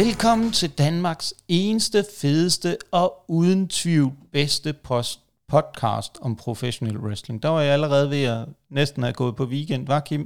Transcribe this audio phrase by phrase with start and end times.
[0.00, 5.18] Velkommen til Danmarks eneste, fedeste og uden tvivl bedste post
[5.52, 7.42] podcast om professionel wrestling.
[7.42, 8.42] Der var jeg allerede ved at
[8.78, 10.20] næsten have gået på weekend, var Kim?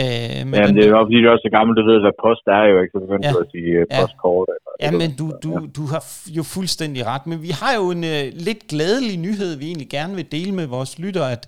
[0.00, 2.44] Øh, men Jamen, det er jo fordi, du er så gammel, du ved, hvad post
[2.58, 2.92] er jo, ikke?
[2.94, 3.34] Så begyndte ja.
[3.34, 4.48] du at sige uh, postkort.
[4.48, 5.66] Ja, eller, ja men du, du, ja.
[5.78, 6.02] du har
[6.38, 7.24] jo fuldstændig ret.
[7.30, 10.66] Men vi har jo en uh, lidt glædelig nyhed, vi egentlig gerne vil dele med
[10.76, 11.42] vores lytter, at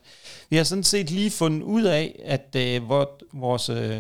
[0.50, 2.06] vi har sådan set lige fundet ud af,
[2.36, 2.90] at uh,
[3.44, 3.98] vores uh,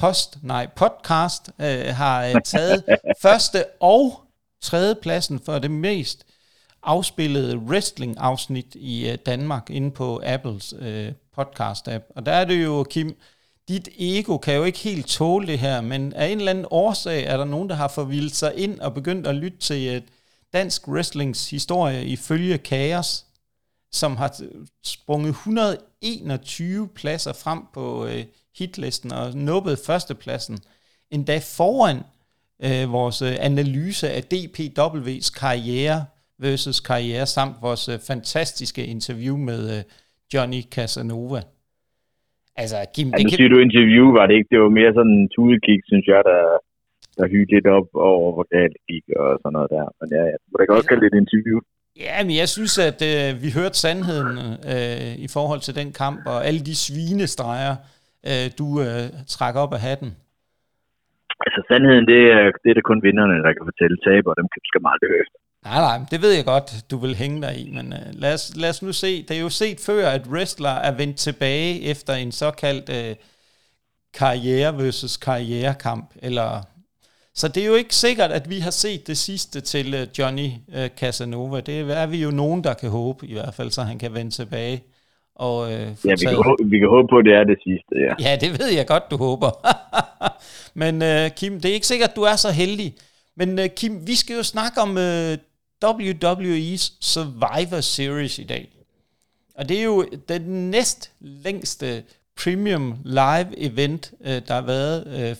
[0.00, 2.84] post, nej, podcast uh, har uh, taget
[3.22, 4.20] første og
[4.62, 6.26] tredje pladsen for det mest
[6.82, 12.12] afspillede wrestling-afsnit i uh, Danmark inde på Apples uh, podcast-app.
[12.16, 13.16] Og der er det jo, Kim,
[13.68, 17.24] dit ego kan jo ikke helt tåle det her, men af en eller anden årsag
[17.24, 20.04] er der nogen, der har forvildet sig ind og begyndt at lytte til et
[20.52, 23.24] dansk wrestlings historie ifølge Kaos,
[23.92, 24.40] som har
[24.84, 28.20] sprunget 121 pladser frem på uh,
[28.58, 30.58] hitlisten og nubbet førstepladsen,
[31.10, 31.96] endda foran
[32.66, 36.04] uh, vores uh, analyse af DPW's karriere
[36.38, 39.82] versus karriere, samt vores uh, fantastiske interview med uh,
[40.34, 41.40] Johnny Casanova.
[42.56, 43.36] Altså, Kim, ja, det nu kan...
[43.36, 44.50] siger du interview, var det ikke?
[44.52, 46.42] Det var mere sådan en tudekig, synes jeg, der,
[47.18, 49.86] der hyggede lidt op over, hvor galt det gik og sådan noget der.
[50.00, 50.36] Men ja, ja.
[50.50, 51.58] må da godt kalde det et interview.
[52.04, 54.32] Ja, men jeg synes, at øh, vi hørte sandheden
[54.74, 57.74] øh, i forhold til den kamp, og alle de svinestreger,
[58.28, 60.10] øh, du øh, trak op af hatten.
[61.44, 64.46] Altså, sandheden, det er, det er det kun vinderne, der kan fortælle taber, og dem
[64.70, 65.38] skal man aldrig høre efter.
[65.68, 68.56] Nej, nej, det ved jeg godt, du vil hænge dig i, men uh, lad, os,
[68.56, 69.22] lad os nu se.
[69.22, 73.16] Det er jo set før, at wrestler er vendt tilbage efter en såkaldt uh,
[74.14, 76.10] karriere versus karrierekamp.
[76.22, 76.62] Eller,
[77.34, 80.48] så det er jo ikke sikkert, at vi har set det sidste til uh, Johnny
[80.68, 81.60] uh, Casanova.
[81.60, 84.30] Det er vi jo nogen, der kan håbe, i hvert fald, så han kan vende
[84.30, 84.84] tilbage.
[85.46, 87.94] Og, uh, ja, vi kan, håbe, vi kan håbe på, at det er det sidste,
[88.06, 88.12] ja.
[88.26, 89.50] Ja, det ved jeg godt, du håber.
[90.82, 92.94] men uh, Kim, det er ikke sikkert, at du er så heldig.
[93.36, 95.32] Men uh, Kim, vi skal jo snakke om uh,
[95.84, 98.68] WWE's Survivor Series i dag.
[99.54, 102.02] Og det er jo den næst længste
[102.44, 105.06] premium live event, øh, der har været.
[105.06, 105.36] Øh,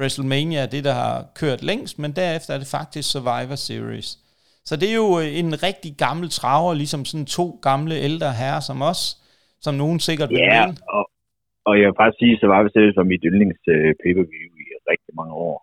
[0.00, 4.18] WrestleMania er det, der har kørt længst, men derefter er det faktisk Survivor Series.
[4.64, 8.60] Så det er jo øh, en rigtig gammel traver, ligesom sådan to gamle ældre herrer
[8.60, 9.18] som os,
[9.64, 10.64] som nogen sikkert vil Ja,
[10.96, 11.04] og,
[11.68, 13.62] og jeg vil faktisk sige, at Survivor Series var mit yndlings
[14.02, 15.56] pay-per-view i rigtig mange år.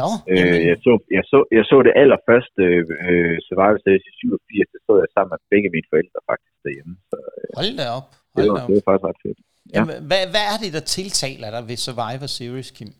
[0.00, 2.62] Nå, øh, jeg, så, jeg, så, jeg så det allerførste
[3.08, 6.94] øh, Survivor Series i 87, det så jeg sammen med begge mine forældre faktisk derhjemme.
[7.10, 8.08] Så, øh, Hold da op.
[8.34, 8.68] Hold det, var, op.
[8.68, 9.38] det var faktisk ret fedt.
[9.44, 9.74] Ja.
[9.74, 12.90] Jamen, hvad, hvad er det, der tiltaler dig ved Survivor Series, Kim?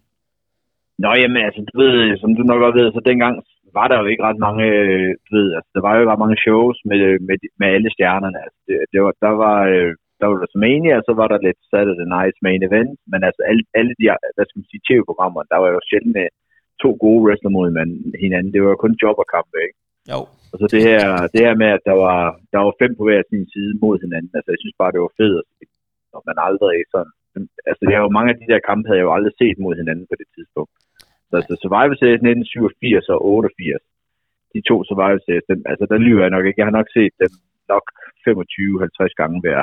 [1.03, 3.35] Nå, jamen, altså, du ved, som du nok godt ved, så dengang
[3.79, 4.67] var der jo ikke ret mange,
[5.27, 8.39] du ved, altså, der var jo ret mange shows med, med, med alle stjernerne.
[8.45, 11.61] Altså, det, det var, der var, øh, der var WrestleMania, og så var der lidt
[11.73, 14.05] Saturday Night Main Event, men altså alle, alle de,
[14.35, 16.17] hvad skal man sige, tv-programmer, der var jo sjældent
[16.83, 17.67] to gode wrestler mod
[18.25, 18.53] hinanden.
[18.55, 19.79] Det var kun jobberkampe, ikke?
[20.13, 20.21] Jo.
[20.53, 21.03] Og så det her,
[21.35, 22.21] det her med, at der var,
[22.53, 24.33] der var fem på hver sin side mod hinanden.
[24.37, 25.47] Altså, jeg synes bare, det var fedt,
[26.17, 27.13] og man aldrig sådan...
[27.69, 30.07] Altså, det jo mange af de der kampe, havde jeg jo aldrig set mod hinanden
[30.11, 30.75] på det tidspunkt.
[31.29, 33.83] Så altså, Survivor Series 1987 og 88,
[34.55, 36.61] de to Survivor Series, dem, altså, der lyver jeg nok ikke.
[36.61, 37.33] Jeg har nok set dem
[37.73, 37.87] nok
[38.29, 39.63] 25-50 gange hver.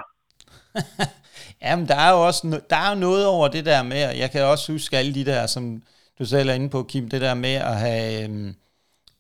[1.62, 4.44] Jamen, der er jo også der er jo noget over det der med, jeg kan
[4.44, 5.84] også huske alle de der, som
[6.20, 8.56] du selv er inde på, Kim, det der med at have øhm,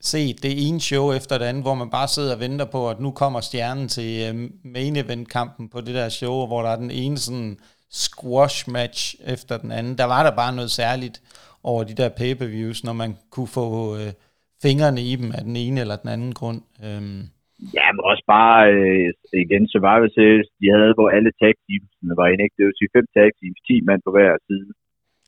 [0.01, 2.99] set det ene show efter det andet, hvor man bare sidder og venter på, at
[2.99, 6.91] nu kommer stjernen til øhm, main event-kampen på det der show, hvor der er den
[6.91, 7.57] ene sådan
[7.91, 9.97] squash match efter den anden.
[9.97, 11.21] Der var der bare noget særligt
[11.63, 14.13] over de der pay-per-views, når man kunne få øh,
[14.61, 16.61] fingrene i dem af den ene eller den anden grund.
[16.83, 17.29] Øhm.
[17.77, 19.07] Ja, men også bare øh,
[19.45, 21.91] igen Survivor Series, de havde, hvor alle tag teams
[22.21, 22.57] var inde, ikke?
[22.57, 24.69] Det vil sige fem tag teams, 10 mand på hver side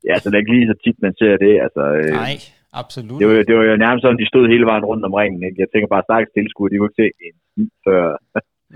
[0.10, 1.54] ja, så det er ikke lige så tit, man ser det.
[1.66, 2.36] Altså, øh, Nej,
[2.82, 3.20] absolut.
[3.22, 5.42] Det var, det var jo nærmest sådan, de stod hele vejen rundt om ringen.
[5.48, 5.62] Ikke?
[5.64, 7.36] Jeg tænker bare, stakkels tilskuer, de kunne ikke se en
[7.86, 8.04] før,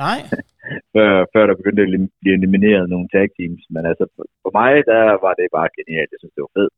[0.06, 0.20] Nej.
[0.96, 1.90] før, før der begyndte at
[2.22, 3.64] blive elimineret nogle tag teams.
[3.74, 4.06] Men altså,
[4.44, 6.12] for mig, der var det bare genialt.
[6.14, 6.74] Jeg synes, det var fedt.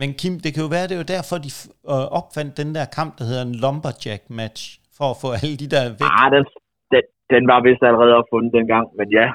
[0.00, 1.50] Men Kim, det kan jo være, det er jo derfor, de
[1.92, 4.62] øh, opfandt den der kamp, der hedder en lumberjack match,
[4.98, 6.10] for at få alle de der væk.
[6.20, 6.44] Ah, den,
[6.92, 7.04] den,
[7.34, 9.26] den var vist allerede opfundet dengang, men ja.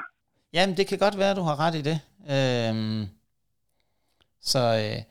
[0.54, 1.98] Jamen, det kan godt være, du har ret i det.
[2.34, 3.02] Øhm,
[4.42, 5.02] så, øh,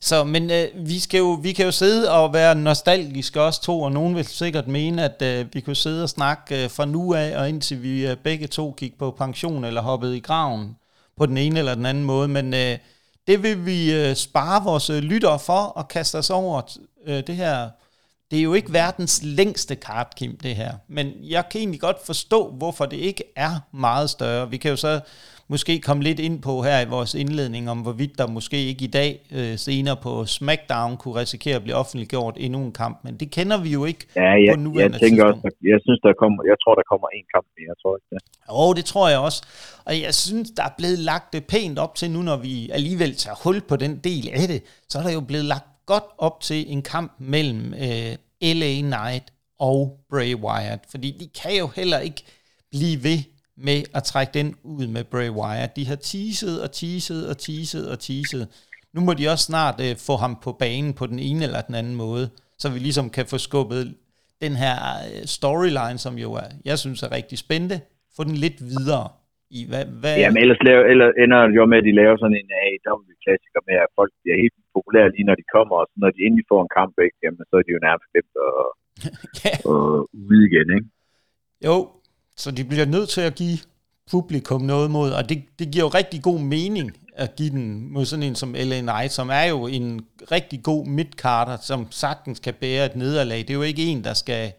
[0.00, 3.80] så men øh, vi, skal jo, vi kan jo sidde og være nostalgiske også to,
[3.80, 7.14] og nogen vil sikkert mene, at øh, vi kunne sidde og snakke øh, fra nu
[7.14, 10.76] af, og indtil vi øh, begge to gik på pension eller hoppede i graven
[11.16, 12.28] på den ene eller den anden måde.
[12.28, 12.78] Men øh,
[13.26, 17.36] det vil vi øh, spare vores øh, lyttere for og kaste os over øh, det
[17.36, 17.70] her.
[18.30, 20.72] Det er jo ikke verdens længste kart, Kim, det her.
[20.88, 24.50] Men jeg kan egentlig godt forstå, hvorfor det ikke er meget større.
[24.50, 25.00] Vi kan jo så
[25.48, 28.92] måske kom lidt ind på her i vores indledning, om hvorvidt der måske ikke i
[29.00, 33.30] dag øh, senere på SmackDown kunne risikere at blive offentliggjort endnu en kamp, men det
[33.30, 35.44] kender vi jo ikke ja, jeg, på nuværende jeg tænker tidspunkt.
[35.44, 38.10] også, jeg synes, der kommer, jeg tror, der kommer en kamp mere, jeg tror ikke
[38.14, 38.20] det.
[38.50, 39.40] Jo, det tror jeg også,
[39.86, 43.14] og jeg synes, der er blevet lagt det pænt op til nu, når vi alligevel
[43.16, 46.36] tager hul på den del af det, så er der jo blevet lagt godt op
[46.48, 48.12] til en kamp mellem øh,
[48.60, 49.26] LA Knight
[49.68, 49.78] og
[50.10, 52.22] Bray Wyatt, fordi de kan jo heller ikke
[52.74, 53.20] blive ved
[53.66, 55.76] med at trække den ud med Bray Wyatt.
[55.78, 58.44] De har teaset og teaset og teaset og teaset.
[58.94, 61.74] Nu må de også snart øh, få ham på banen på den ene eller den
[61.80, 62.24] anden måde,
[62.62, 63.82] så vi ligesom kan få skubbet
[64.44, 64.76] den her
[65.08, 67.78] øh, storyline, som jo er, jeg synes er rigtig spændende,
[68.16, 69.06] få den lidt videre.
[69.58, 70.14] I hvad, hvad...
[70.24, 73.76] Jamen ellers, laver, ellers ender det jo med, at de laver sådan en AEW-klassiker med,
[73.84, 76.60] at folk bliver helt populære lige når de kommer, og så når de endelig får
[76.62, 78.54] en kamp, ikke, jamen, så er de jo nærmest glemt at,
[79.44, 79.54] ja.
[79.72, 79.82] og
[80.26, 80.68] ude igen.
[80.76, 80.88] Ikke?
[81.66, 81.76] Jo,
[82.42, 83.58] så de bliver nødt til at give
[84.14, 86.88] publikum noget mod, og det, det giver jo rigtig god mening
[87.24, 90.86] at give den mod sådan en som LA Knight, som er jo en rigtig god
[90.86, 93.38] midcarter, som sagtens kan bære et nederlag.
[93.38, 94.52] Det er jo ikke en, der skal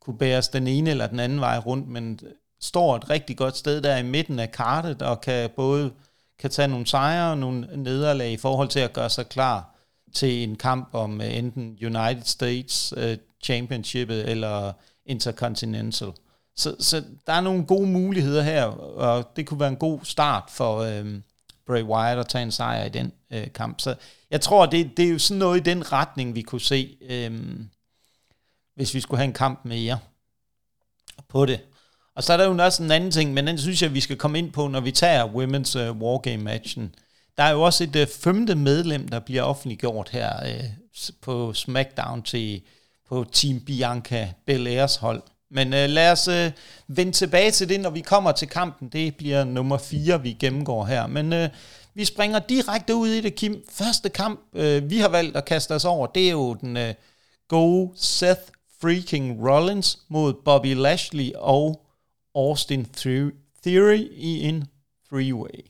[0.00, 2.18] kunne bæres den ene eller den anden vej rundt, men
[2.60, 5.92] står et rigtig godt sted der i midten af kartet, og kan både
[6.38, 9.74] kan tage nogle sejre og nogle nederlag i forhold til at gøre sig klar
[10.12, 13.14] til en kamp om uh, enten United States uh,
[13.44, 14.72] Championshipet eller
[15.06, 16.12] Intercontinental.
[16.56, 20.44] Så, så der er nogle gode muligheder her, og det kunne være en god start
[20.48, 21.06] for uh,
[21.66, 23.80] Bray Wyatt at tage en sejr i den øh, kamp.
[23.80, 23.94] Så
[24.30, 27.68] jeg tror, det, det er jo sådan noget i den retning, vi kunne se, øhm,
[28.74, 29.98] hvis vi skulle have en kamp mere
[31.28, 31.60] på det.
[32.16, 34.16] Og så er der jo også en anden ting, men den synes jeg, vi skal
[34.16, 36.94] komme ind på, når vi tager Women's øh, uh, Wargame-matchen.
[37.36, 40.64] Der er jo også et uh, femte medlem, der bliver offentliggjort her uh,
[41.20, 42.62] på SmackDown til
[43.08, 45.22] på Team Bianca Belairs hold.
[45.50, 46.34] Men uh, lad os uh,
[46.88, 48.88] vende tilbage til det, når vi kommer til kampen.
[48.88, 51.06] Det bliver nummer 4, vi gennemgår her.
[51.06, 51.48] Men uh,
[51.94, 53.64] vi springer direkte ud i det, Kim.
[53.70, 56.94] Første kamp, uh, vi har valgt at kaste os over, det er jo den uh,
[57.48, 58.42] gode Seth
[58.80, 61.83] freaking Rollins mod Bobby Lashley og
[62.34, 62.86] Austin
[63.62, 64.64] Theory i en
[65.08, 65.64] freeway.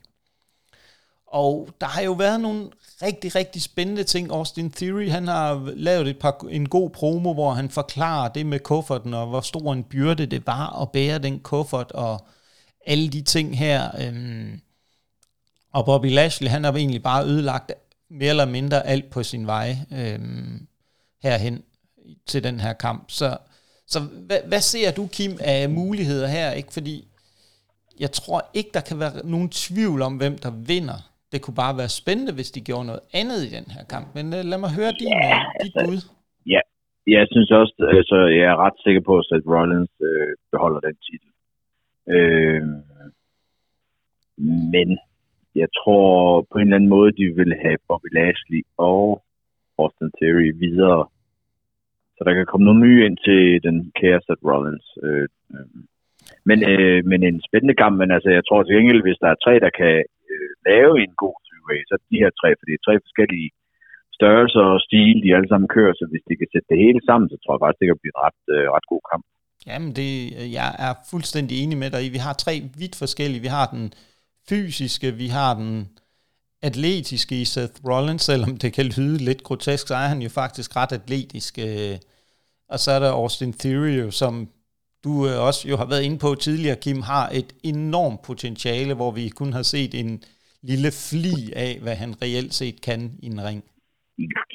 [1.26, 2.70] Og der har jo været nogle
[3.02, 4.32] rigtig, rigtig spændende ting.
[4.32, 8.60] Austin Theory, han har lavet et par, en god promo, hvor han forklarer det med
[8.60, 12.26] kufferten, og hvor stor en byrde det var at bære den kuffert, og
[12.86, 13.90] alle de ting her.
[14.00, 14.60] Øhm,
[15.72, 17.72] og Bobby Lashley, han har egentlig bare ødelagt
[18.10, 20.66] mere eller mindre alt på sin vej øhm,
[21.22, 21.62] herhen
[22.26, 23.10] til den her kamp.
[23.10, 23.38] Så,
[23.94, 26.48] så hvad, hvad ser du, Kim, af muligheder her?
[26.60, 26.72] Ikke?
[26.78, 26.96] Fordi
[28.00, 31.00] jeg tror ikke, der kan være nogen tvivl om, hvem der vinder
[31.34, 34.06] det kunne bare være spændende, hvis de gjorde noget andet i den her kamp.
[34.16, 36.00] Men uh, lad mig høre din, ja, uh, dit bud.
[36.54, 36.62] Ja,
[37.16, 41.30] jeg synes også, altså, jeg er ret sikker på, at Rollins øh, beholder den titel.
[42.14, 42.62] Øh,
[44.74, 44.88] men
[45.60, 46.04] jeg tror
[46.50, 49.22] på en eller anden måde, de vil have Bobby Lashley og
[49.78, 51.00] Austin Theory videre.
[52.16, 54.86] Så der kan komme nogle nye ind til den kære Seth Rollins.
[55.06, 55.68] Øh, øh.
[56.48, 59.42] Men, øh, men en spændende kamp, men altså, jeg tror til gengæld, hvis der er
[59.44, 59.94] tre, der kan
[60.30, 63.50] øh, lave en god three-way, så de her tre, for det er tre forskellige
[64.18, 67.26] størrelser og stil, de alle sammen kører, så hvis de kan sætte det hele sammen,
[67.32, 69.24] så tror jeg faktisk, det kan blive en ret, øh, ret god kamp.
[69.68, 70.10] Jamen, det,
[70.58, 72.14] jeg er fuldstændig enig med dig i.
[72.16, 73.44] Vi har tre vidt forskellige.
[73.48, 73.84] Vi har den
[74.50, 75.72] fysiske, vi har den
[76.70, 80.68] atletiske i Seth Rollins, selvom det kan lyde lidt grotesk, så er han jo faktisk
[80.80, 81.52] ret atletisk.
[81.68, 81.96] Øh,
[82.72, 84.34] og så er der Austin Theory, som
[85.04, 89.10] du øh, også jo har været inde på tidligere, Kim, har et enormt potentiale, hvor
[89.18, 90.10] vi kun har set en
[90.70, 93.60] lille fli af, hvad han reelt set kan i en ring.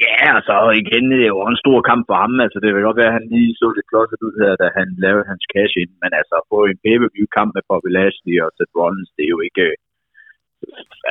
[0.04, 2.34] Ja, altså igen, det er jo en stor kamp for ham.
[2.46, 4.88] Altså, det vil godt være, at han lige så lidt klodset ud her, da han
[5.04, 5.92] lavede hans cash ind.
[6.04, 9.42] Men altså, på en pay-per-view kamp med Bobby Lashley og Seth Rollins, det er jo
[9.50, 9.66] ikke...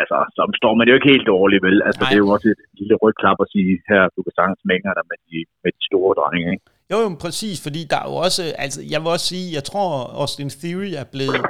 [0.00, 1.76] Altså, så står man jo ikke helt dårligt, vel?
[1.86, 2.08] Altså, Nej.
[2.08, 5.04] det er jo også et lille rygklap at sige, her, du kan sagtens mængder dig
[5.10, 6.64] med de, med de store dronninger, ikke?
[6.92, 9.88] Jo, jo, præcis, fordi der er jo også, altså jeg vil også sige, jeg tror
[10.20, 11.40] Austin Theory er blevet,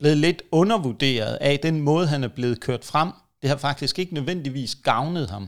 [0.00, 3.08] blevet lidt undervurderet af den måde, han er blevet kørt frem.
[3.40, 5.44] Det har faktisk ikke nødvendigvis gavnet ham.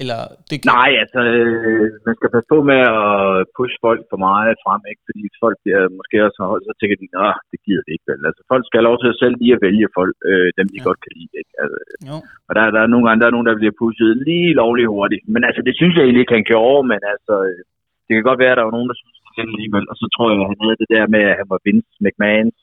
[0.00, 0.66] Eller det kan...
[0.76, 3.06] Nej, altså, øh, man skal passe på med at
[3.56, 5.02] pushe folk for meget frem, ikke?
[5.08, 8.22] fordi folk bliver måske også holdt, så tænker de, at det gider det ikke vel.
[8.28, 10.80] Altså, folk skal have lov til at selv lige at vælge folk, øh, dem de
[10.80, 10.86] ja.
[10.88, 11.34] godt kan lide.
[11.40, 11.52] Ikke?
[11.62, 12.16] Altså, jo.
[12.48, 15.22] Og der, der, er nogle gange, der er nogen, der bliver pushet lige lovligt hurtigt.
[15.34, 17.62] Men altså, det synes jeg egentlig ikke, han kan over, men altså, øh,
[18.06, 19.84] det kan godt være, at der var nogen, der synes det alligevel.
[19.90, 22.58] Og så tror jeg, at han havde det der med, at han var Vince McMahons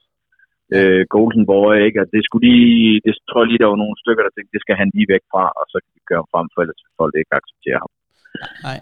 [0.76, 2.00] øh, Golden Boy, ikke?
[2.04, 4.64] Og det skulle lige, det tror jeg lige, der var nogle stykker, der tænkte, det
[4.66, 7.00] skal han lige væk fra, og så kan vi køre ham frem, for ellers vil
[7.02, 7.92] folk ikke acceptere ham.
[8.68, 8.80] Nej.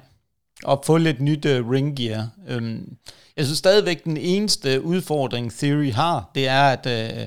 [0.71, 2.21] Og få lidt nyt uh, ring gear.
[2.53, 2.79] Um,
[3.37, 7.21] jeg synes stadigvæk, den eneste udfordring Theory har, det er, at uh,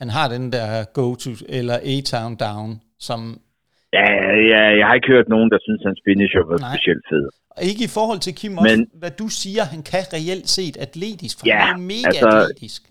[0.00, 0.68] han har den der
[0.98, 2.70] go-to, eller A-Town Down,
[3.08, 3.20] som...
[3.98, 4.08] Ja,
[4.52, 6.76] ja, jeg har ikke hørt nogen, der synes, hans finisher var Nej.
[6.76, 7.26] specielt fed.
[7.56, 10.76] Og ikke i forhold til Kim, også, Men, hvad du siger, han kan reelt set
[10.86, 12.82] atletisk, for ja, han er mega altså, atletisk.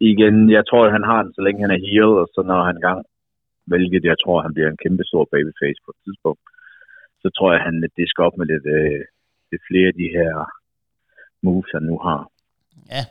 [0.00, 2.60] Igen, jeg tror, at han har den, så længe han er heel, og så når
[2.70, 3.00] han gang,
[3.70, 6.44] hvilket jeg tror, han bliver en kæmpe stor babyface på et tidspunkt,
[7.22, 9.02] så tror jeg, at han disker op med lidt, øh,
[9.50, 10.32] lidt flere af de her
[11.44, 12.20] moves, han nu har.
[12.96, 13.04] Ja,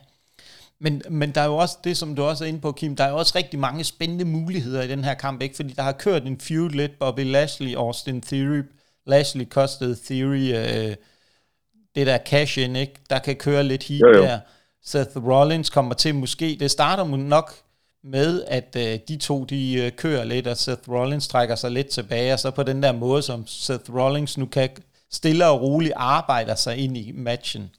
[0.84, 3.04] men, men der er jo også det, som du også er inde på, Kim, der
[3.04, 5.56] er jo også rigtig mange spændende muligheder i den her kamp, ikke?
[5.56, 8.62] Fordi der har kørt en feud lidt, Bobby Lashley, Austin Theory.
[9.06, 10.96] Lashley kostede Theory øh,
[11.96, 12.96] det der cash in, ikke?
[13.10, 14.24] Der kan køre lidt heat jo, jo.
[14.24, 14.40] der.
[14.84, 17.54] Seth Rollins kommer til måske, det starter nok
[18.04, 21.88] med, at øh, de to, de øh, kører lidt, og Seth Rollins trækker sig lidt
[21.88, 24.70] tilbage, og så på den der måde, som Seth Rollins nu kan
[25.12, 27.70] stille og roligt arbejder sig ind i matchen.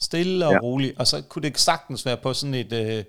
[0.00, 0.58] Stille og ja.
[0.58, 0.98] roligt.
[0.98, 3.04] Og så kunne det sagtens være på sådan et, øh,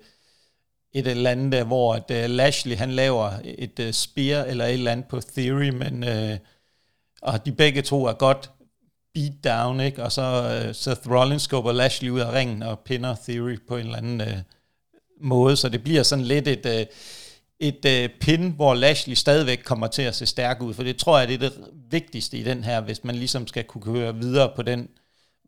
[0.92, 4.72] et eller andet, der, hvor at, uh, Lashley han laver et uh, spear eller et
[4.72, 6.38] eller andet på Theory, men uh,
[7.22, 8.50] og de begge to er godt
[9.14, 10.02] beat down, ikke?
[10.02, 13.84] Og så uh, Seth Rollins skubber Lashley ud af ringen og pinder Theory på en
[13.84, 14.38] eller anden uh,
[15.20, 16.86] måde, så det bliver sådan lidt et, uh,
[17.68, 21.18] et uh, pin, hvor Lashley stadigvæk kommer til at se stærk ud, for det tror
[21.18, 21.52] jeg, det er det
[21.90, 24.88] vigtigste i den her, hvis man ligesom skal kunne køre videre på den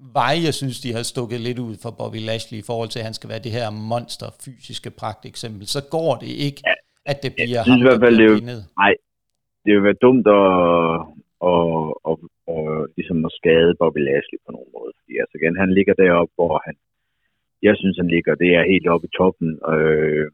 [0.00, 3.04] vej, jeg synes, de har stukket lidt ud for Bobby Lashley i forhold til, at
[3.04, 7.23] han skal være det her monster fysiske pragt eksempel, så går det ikke, ja, at
[7.23, 8.94] det bliver ham, der bliver det Nej,
[9.64, 10.44] det vil være dumt at,
[11.50, 12.36] at, at,
[12.97, 14.93] ligesom at skade Bobby Lashley på nogen måde.
[14.99, 16.75] Fordi altså igen, han ligger deroppe, hvor han,
[17.66, 19.50] jeg synes, han ligger, det er helt oppe i toppen.
[19.75, 20.26] Øh,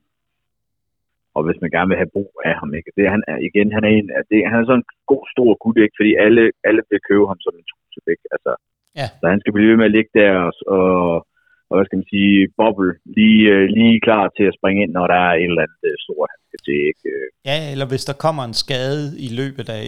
[1.36, 2.90] og hvis man gerne vil have brug af ham, ikke?
[2.96, 5.78] Det, han er, igen, han er, en, det, han er sådan en god, stor gut,
[5.84, 5.98] ikke?
[5.98, 7.66] Fordi alle, alle vil købe ham som en
[8.12, 8.26] ikke?
[8.34, 8.52] Altså,
[9.00, 9.06] Ja.
[9.20, 11.26] Så han skal blive ved med at ligge der og, og,
[11.72, 15.06] og hvad skal man sige, boble, lige, øh, lige klar til at springe ind, når
[15.12, 16.78] der er et eller andet øh, stort, han skal til.
[16.90, 17.08] Ikke?
[17.50, 19.84] Ja, eller hvis der kommer en skade i løbet af...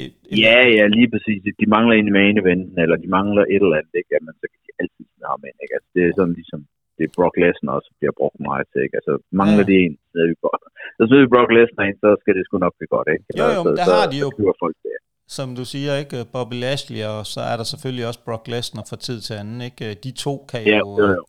[0.47, 1.41] Ja, ja, lige præcis.
[1.61, 4.11] De mangler en i main eventen, eller de mangler et eller andet, ikke?
[4.15, 5.59] Jamen, så kan de altid smide ham ind.
[5.65, 5.75] Ikke?
[5.77, 6.61] Altså, det er sådan ligesom,
[6.97, 8.81] det er Brock Lesnar også bliver brugt meget til.
[8.87, 8.97] Ikke?
[9.01, 9.69] Altså, mangler ja.
[9.71, 10.63] det en, så er vi godt.
[10.97, 13.09] Så smider vi Brock Lesnar ind, så skal det sgu nok blive godt.
[13.15, 13.25] Ikke?
[13.41, 14.29] Jo, jo, så, der så, har de jo...
[14.65, 14.95] folk det
[15.37, 16.19] som du siger, ikke?
[16.33, 19.61] Bobby Lashley, og så er der selvfølgelig også Brock Lesnar fra tid til anden.
[19.69, 19.87] Ikke?
[20.05, 21.25] De to kan ja, jo, jo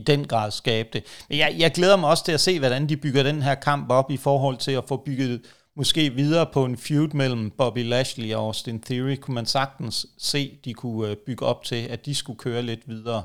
[0.00, 1.02] i den grad skabe det.
[1.28, 3.86] Men jeg, jeg glæder mig også til at se, hvordan de bygger den her kamp
[3.98, 5.34] op i forhold til at få bygget
[5.80, 9.16] måske videre på en feud mellem Bobby Lashley og Austin Theory.
[9.22, 9.96] Kunne man sagtens
[10.32, 13.22] se, de kunne øh, bygge op til, at de skulle køre lidt videre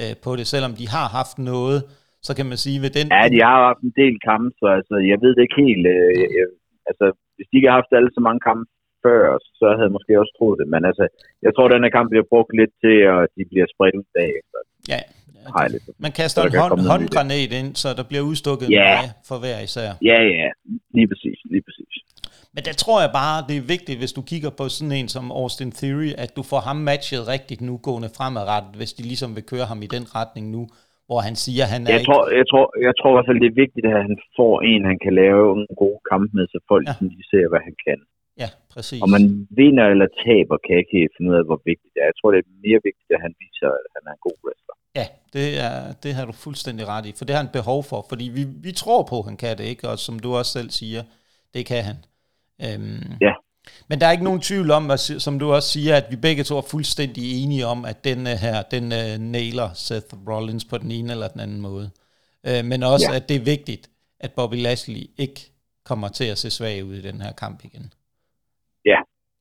[0.00, 1.80] øh, på det, selvom de har haft noget,
[2.26, 3.06] så kan man sige ved den...
[3.16, 5.84] Ja, de har haft en del kampe, så altså, jeg ved det ikke helt.
[5.96, 6.46] Øh, jeg,
[6.90, 8.66] altså, hvis de ikke har haft alle så mange kampe
[9.04, 9.22] før,
[9.58, 10.66] så havde jeg måske også troet det.
[10.74, 11.04] Men altså,
[11.44, 14.06] jeg tror, at den her kamp bliver brugt lidt til, at de bliver spredt ud
[14.18, 14.58] bagefter.
[14.92, 15.00] Ja,
[15.58, 19.02] ja det, man kaster en hånd, håndgranat ind, så der bliver udstukket ja.
[19.02, 19.90] en for hver især.
[20.10, 20.48] Ja, ja,
[20.96, 21.94] lige præcis, lige præcis.
[22.54, 25.24] Men der tror jeg bare, det er vigtigt, hvis du kigger på sådan en som
[25.40, 29.44] Austin Theory, at du får ham matchet rigtigt nu gående fremadrettet, hvis de ligesom vil
[29.52, 30.62] køre ham i den retning nu,
[31.08, 32.10] hvor han siger, at han er jeg ikke...
[32.10, 34.82] Tror, jeg, tror, jeg tror i hvert fald, det er vigtigt, at han får en,
[34.90, 36.94] han kan lave en god kamp med, så folk ja.
[37.18, 37.98] de ser, hvad han kan.
[38.42, 39.00] Ja, præcis.
[39.04, 39.24] Og man
[39.60, 42.08] vinder eller taber, kan jeg ikke finde ud af, hvor vigtigt det er.
[42.10, 44.76] Jeg tror, det er mere vigtigt, at han viser, at han er en god wrestler.
[45.32, 48.24] Det, er, det har du fuldstændig ret i, for det har han behov for, fordi
[48.24, 49.88] vi, vi tror på, at han kan det, ikke?
[49.88, 51.02] Og som du også selv siger,
[51.54, 51.96] det kan han.
[52.62, 53.32] Øhm, ja.
[53.88, 56.44] Men der er ikke nogen tvivl om, at, som du også siger, at vi begge
[56.44, 60.90] to er fuldstændig enige om, at den her, den uh, nailer Seth Rollins på den
[60.90, 61.90] ene eller den anden måde.
[62.48, 63.16] Uh, men også, ja.
[63.16, 65.52] at det er vigtigt, at Bobby Lashley ikke
[65.84, 67.92] kommer til at se svag ud i den her kamp igen.
[68.84, 68.98] Ja.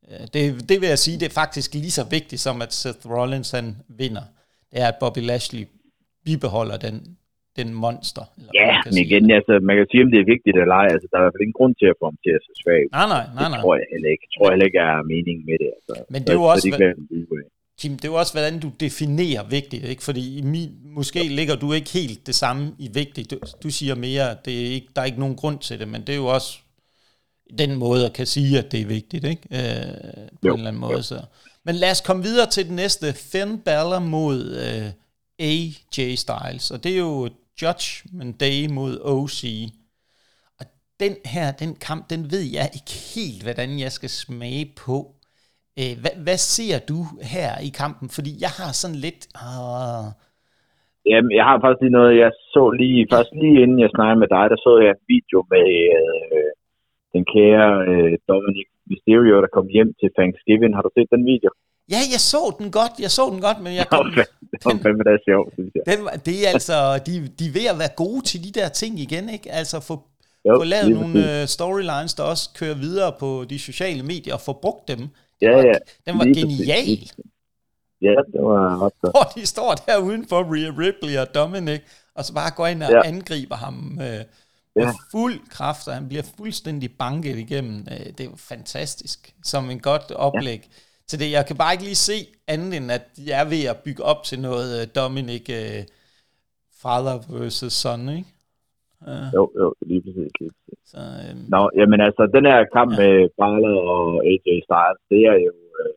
[0.10, 3.10] Øh, det, det vil jeg sige, det er faktisk lige så vigtigt som at Seth
[3.10, 4.24] Rollins han vinder.
[4.72, 5.68] Det er, at Bobby Lashley
[6.30, 6.96] bibeholder den,
[7.60, 8.26] den monster.
[8.38, 9.36] Eller ja, men igen, sige.
[9.38, 10.88] altså, man kan sige, om det er vigtigt eller ej.
[10.96, 12.52] Altså, der er i hvert fald ingen grund til at få ham til at se
[12.64, 12.84] svag.
[12.98, 13.58] Nej, nej, nej, nej.
[13.58, 14.24] Det tror jeg heller ikke.
[14.28, 15.70] Jeg tror heller ikke, er meningen med det.
[15.78, 15.94] Altså.
[16.14, 16.92] Men det er jo også, hvad,
[17.80, 20.04] Kim, det er jo også, hvordan du definerer vigtigt, ikke?
[20.10, 20.70] Fordi i min,
[21.00, 23.32] måske ligger du ikke helt det samme i vigtigt.
[23.32, 25.88] Du, du siger mere, at det er ikke, der er ikke nogen grund til det,
[25.94, 26.52] men det er jo også
[27.58, 29.42] den måde at kan sige, at det er vigtigt, ikke?
[29.52, 31.04] Øh, på jo, en eller anden måde.
[31.04, 31.20] Så.
[31.66, 33.14] Men lad os komme videre til den næste.
[33.32, 34.92] Finn Balor mod øh,
[35.48, 37.16] AJ Styles, og det er jo
[37.62, 39.42] Judgment Day mod OC.
[40.60, 40.66] Og
[41.04, 44.98] den her, den kamp, den ved jeg ikke helt, hvordan jeg skal smage på.
[45.80, 47.00] Øh, hvad, hvad ser du
[47.34, 48.08] her i kampen?
[48.18, 49.22] Fordi jeg har sådan lidt...
[49.46, 50.08] Uh...
[51.10, 54.30] Jamen, jeg har faktisk lige noget, jeg så lige, først lige inden jeg snakkede med
[54.36, 55.68] dig, der så jeg en video med
[56.00, 56.52] øh,
[57.14, 60.72] den kære øh, Dominic Mysterio, der kom hjem til Thanksgiving.
[60.76, 61.50] Har du set den video?
[61.90, 64.12] Ja, jeg så den godt, jeg så den godt, men jeg kom...
[64.16, 65.98] det var fandme da sjovt, synes jeg.
[65.98, 69.00] Den, det er altså, de, de er ved at være gode til de der ting
[69.00, 69.52] igen, ikke?
[69.52, 70.04] Altså få
[70.46, 74.42] Jo, få lavet nogle uh, storylines, der også kører videre på de sociale medier, og
[74.42, 75.08] få brugt dem.
[75.42, 75.74] Ja, ja.
[76.08, 77.12] Den var genial.
[78.02, 79.14] Ja, det var ret godt.
[79.14, 81.82] Hvor de står der udenfor Rhea Ripley og Dominic,
[82.16, 83.02] og så bare går ind og ja.
[83.08, 84.24] angriber ham øh, ja.
[84.76, 87.88] med fuld kraft, og han bliver fuldstændig banket igennem.
[87.92, 90.62] Øh, det er jo fantastisk, som en godt oplæg.
[90.64, 90.76] Ja.
[91.10, 92.18] Til det, jeg kan bare ikke lige se
[92.54, 95.80] andet end, at de er ved at bygge op til noget uh, Dominic uh,
[96.82, 98.32] father versus son, ikke?
[99.10, 99.28] Uh.
[99.38, 100.32] Jo, jo, lige præcis.
[100.40, 100.80] Lige præcis.
[100.92, 102.98] Så, øhm, Nå, jamen altså, den her kamp ja.
[103.02, 105.94] med Balor og AJ Styles, det er jo, øh,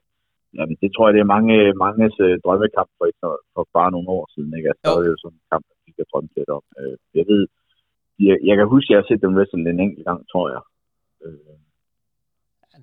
[0.57, 1.54] jamen, det tror jeg, det er mange,
[1.85, 3.07] manges øh, drømmekamp for,
[3.54, 4.69] for bare nogle år siden, ikke?
[4.73, 4.92] Altså, jo.
[4.95, 6.64] der er jo sådan en kamp, vi kan drømme lidt om.
[6.81, 7.42] Øh, jeg ved,
[8.26, 10.62] jeg, jeg kan huske, at jeg har set dem wrestle en enkelt gang, tror jeg.
[11.25, 11.62] Øh,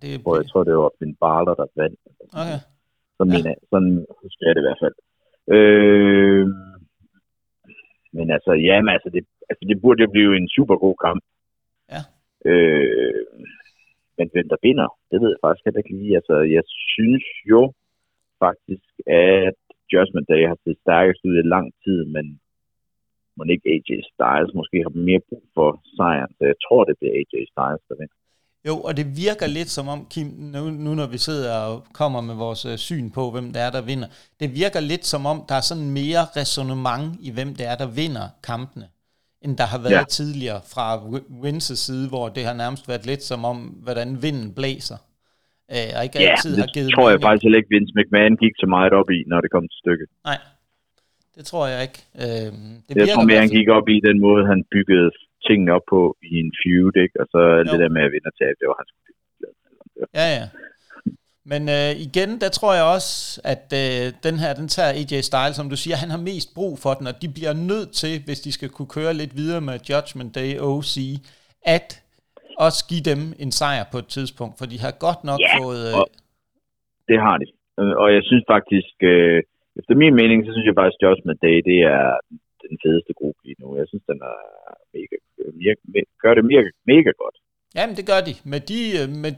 [0.01, 1.99] det, hvor jeg tror, det var Finn Balor, der vandt.
[2.39, 2.59] Okay.
[3.17, 3.53] Sådan, ja.
[3.71, 3.93] sådan
[4.23, 4.97] husker jeg det i hvert fald.
[5.55, 6.45] Øh,
[8.17, 11.21] men altså, ja, men altså, det, altså, det burde jo blive en super god kamp.
[11.93, 12.01] Ja.
[12.49, 13.23] Øh,
[14.17, 16.15] men hvem der vinder, det ved jeg faktisk ikke lige.
[16.19, 17.61] Altså, jeg synes jo
[18.45, 19.59] faktisk, at
[19.93, 22.25] Judgment Day har set stærkest ud i lang tid, men
[23.35, 27.13] må ikke AJ Styles måske har mere brug for sejren, så jeg tror, det bliver
[27.19, 28.17] AJ Styles, der vinder.
[28.67, 32.21] Jo, og det virker lidt som om, Kim, nu, nu når vi sidder og kommer
[32.21, 34.07] med vores uh, syn på, hvem det er, der vinder,
[34.39, 37.87] det virker lidt som om, der er sådan mere resonemang i, hvem det er, der
[37.87, 38.87] vinder kampene,
[39.41, 40.03] end der har været ja.
[40.09, 40.85] tidligere fra
[41.43, 44.97] Vinces side, hvor det har nærmest været lidt som om, hvordan vinden blæser.
[45.75, 48.55] Uh, og ikke ja, altid det har givet tror jeg faktisk ikke, Vince McMahon gik
[48.63, 50.07] så meget op i, når det kom til stykket.
[50.29, 50.37] Nej,
[51.35, 51.99] det tror jeg ikke.
[52.23, 52.51] Uh,
[52.87, 55.11] det jeg tror mere, han gik op i den måde, han byggede
[55.47, 57.15] tingene op på i en feud, ikke?
[57.21, 57.63] og så jo.
[57.71, 58.93] det der med at vinde og tabe, det var hans
[60.19, 60.45] Ja, ja.
[61.51, 63.13] Men øh, igen, der tror jeg også,
[63.53, 66.73] at øh, den her, den tager AJ Styles, som du siger, han har mest brug
[66.83, 69.75] for den, og de bliver nødt til, hvis de skal kunne køre lidt videre med
[69.89, 70.95] Judgment Day OC,
[71.75, 71.87] at
[72.65, 75.81] også give dem en sejr på et tidspunkt, for de har godt nok ja, fået...
[75.89, 76.05] Øh,
[77.09, 77.47] det har de.
[78.01, 79.39] Og jeg synes faktisk, øh,
[79.79, 82.05] efter min mening, så synes jeg faktisk, at Judgment Day, det er
[82.73, 83.67] den fedeste gruppe lige nu.
[83.81, 84.37] Jeg synes, den er
[84.95, 85.17] mega,
[85.91, 87.37] mega, gør det mega, mega godt.
[87.77, 88.33] Jamen, det gør de.
[88.51, 89.33] Med de, øh, med,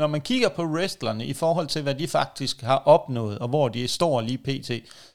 [0.00, 3.66] når man kigger på wrestlerne i forhold til, hvad de faktisk har opnået, og hvor
[3.76, 4.70] de står lige pt.,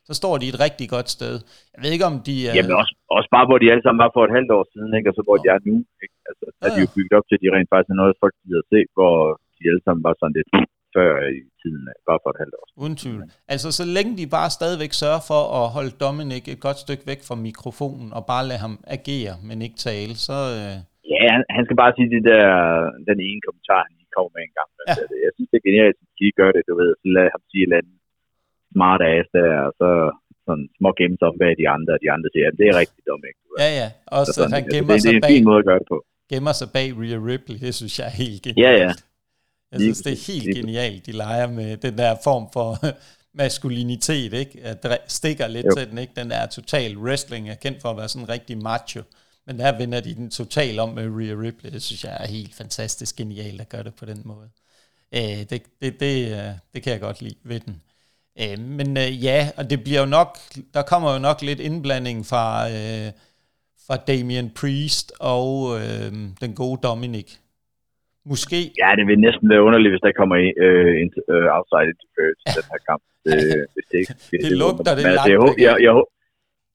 [0.07, 1.35] så står de et rigtig godt sted.
[1.73, 2.53] Jeg ved ikke, om de er...
[2.57, 5.07] Jamen også, også bare, hvor de alle sammen var for et halvt år siden, ikke?
[5.09, 5.41] og så hvor ja.
[5.43, 5.75] de er nu.
[6.03, 6.15] Ikke?
[6.29, 6.65] Altså, ja, ja.
[6.65, 8.79] er de jo bygget op til, at de rent faktisk er noget, folk gider se,
[8.95, 9.15] hvor
[9.55, 10.51] de alle sammen var sådan lidt
[10.95, 12.65] før i tiden, bare for et halvt år.
[12.83, 13.21] Uden tvivl.
[13.53, 17.21] Altså så længe de bare stadigvæk sørger for at holde Dominic et godt stykke væk
[17.27, 20.37] fra mikrofonen, og bare lade ham agere, men ikke tale, så...
[20.57, 20.75] Øh...
[21.13, 22.45] Ja, han, han skal bare sige det der,
[23.09, 24.69] den ene kommentar, han lige kommer med en gang.
[24.73, 24.83] Ja.
[25.01, 26.91] Altså, jeg synes, det er genialt, at de gør det, du ved.
[27.01, 27.97] Så lad ham sige et eller andet
[28.73, 29.89] smart ass der, og så
[30.45, 33.01] sådan små gemmes om bag de andre, og de andre siger, at det er rigtig
[33.09, 33.39] dumt, ikke?
[33.63, 33.87] Ja, ja.
[34.15, 35.79] Og så, så sådan, han gemmer altså, det, det, er en fin måde at gøre
[35.83, 35.97] det på.
[36.31, 38.65] Gemmer sig bag Rhea Ripley, det synes jeg er helt genialt.
[38.65, 38.91] Ja, ja.
[39.71, 42.79] Jeg synes, det er helt genialt, de leger med den der form for
[43.33, 44.61] maskulinitet, ikke?
[44.63, 45.75] At stikker lidt jo.
[45.75, 46.13] til den, ikke?
[46.15, 49.03] Den der total wrestling er kendt for at være sådan rigtig macho.
[49.47, 51.71] Men der vender de den total om med Rhea Ripley.
[51.71, 54.49] Det synes jeg er helt fantastisk genialt at gøre det på den måde.
[55.13, 57.81] Øh, det, det, det, øh, det kan jeg godt lide ved den.
[58.39, 60.37] Øh, men øh, ja, og det bliver jo nok,
[60.73, 63.11] der kommer jo nok lidt indblanding fra, øh,
[63.87, 67.37] fra Damien Priest og øh, den gode Dominic.
[68.29, 68.59] Måske.
[68.81, 72.57] Ja, det vil næsten være underligt, hvis der kommer en uh, uh, outside interference til
[72.59, 73.03] den her kamp.
[73.25, 73.37] Det,
[73.73, 75.31] hvis det, ikke, det, det lugter det, det langt.
[75.33, 75.93] Jeg, jeg, jeg,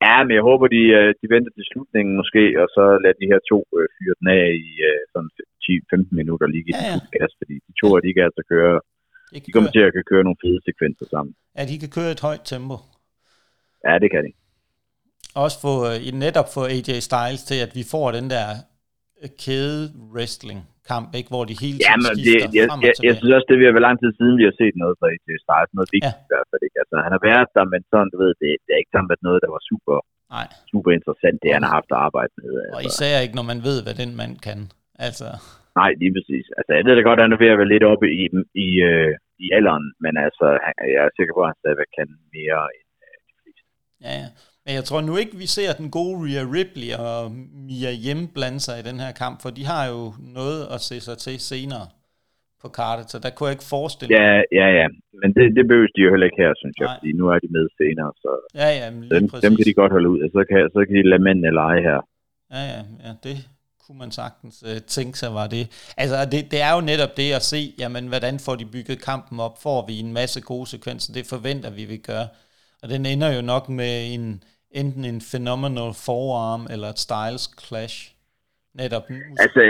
[0.05, 3.31] ja, men jeg håber, de, uh, de venter til slutningen måske, og så lader de
[3.31, 5.31] her to uh, fyre den af i uh, sådan
[5.65, 7.17] 10-15 minutter lige i ja, ja.
[7.17, 8.75] gas, fordi de to af de kan altså køre,
[9.33, 9.75] de, de kommer køre.
[9.75, 11.33] til at kan køre nogle fede sekvenser sammen.
[11.57, 12.75] Ja, de kan køre et højt tempo.
[13.87, 14.31] Ja, det kan de.
[15.43, 15.73] Også få,
[16.25, 18.47] netop få AJ Styles til, at vi får den der
[19.43, 19.83] kæde
[20.13, 20.59] wrestling
[20.93, 21.29] kamp, ikke?
[21.33, 23.97] hvor de hele tiden ja, men det, jeg, jeg, jeg, synes også, det være lang
[24.01, 26.25] tid siden, vi har set noget fra AJ Styles, noget vigtigt ja.
[26.27, 26.61] i hvert fald.
[26.67, 26.77] Ikke?
[26.83, 29.25] Altså, han har været der, men sådan, du ved, det, det er ikke sådan været
[29.27, 29.95] noget, der var super,
[30.35, 30.47] Nej.
[30.71, 32.51] super interessant, det han har haft at arbejde med.
[32.63, 32.75] Altså.
[32.77, 34.59] Og især ikke, når man ved, hvad den mand kan.
[35.07, 35.27] Altså.
[35.79, 36.45] Nej, lige præcis.
[36.57, 38.23] Altså, jeg ved da godt, at han er ved at være lidt oppe i,
[38.65, 39.13] i, øh,
[39.45, 40.47] i alderen, men altså,
[40.95, 43.63] jeg er sikker på, at han stadigvæk kan mere end øh, de fleste.
[44.05, 44.27] Ja, ja.
[44.67, 47.19] Men jeg tror nu ikke, vi ser den gode Rhea Ripley og
[47.67, 50.01] Mia Yim blande sig i den her kamp, for de har jo
[50.39, 51.85] noget at se sig til senere
[52.61, 54.19] på kartet, så der kunne jeg ikke forestille mig.
[54.21, 54.87] Ja, ja, ja.
[55.21, 56.95] Men det, det behøver de jo heller ikke her, synes jeg, Nej.
[56.97, 60.09] fordi nu er de med senere, så ja, ja, dem, dem kan de godt holde
[60.13, 61.99] ud, og så kan, så kan de lade mændene lege her.
[62.55, 63.37] Ja, ja, ja, det
[63.83, 65.93] kunne man sagtens uh, tænke sig var det.
[65.97, 69.39] Altså, det, det er jo netop det at se, jamen, hvordan får de bygget kampen
[69.39, 69.55] op?
[69.65, 71.13] Får vi en masse gode sekvenser?
[71.13, 72.23] Det forventer vi, vi gør.
[72.83, 74.43] Og den ender jo nok med en,
[74.81, 77.95] enten en phenomenal forearm eller et styles clash.
[78.83, 79.05] netop.
[79.43, 79.61] Altså,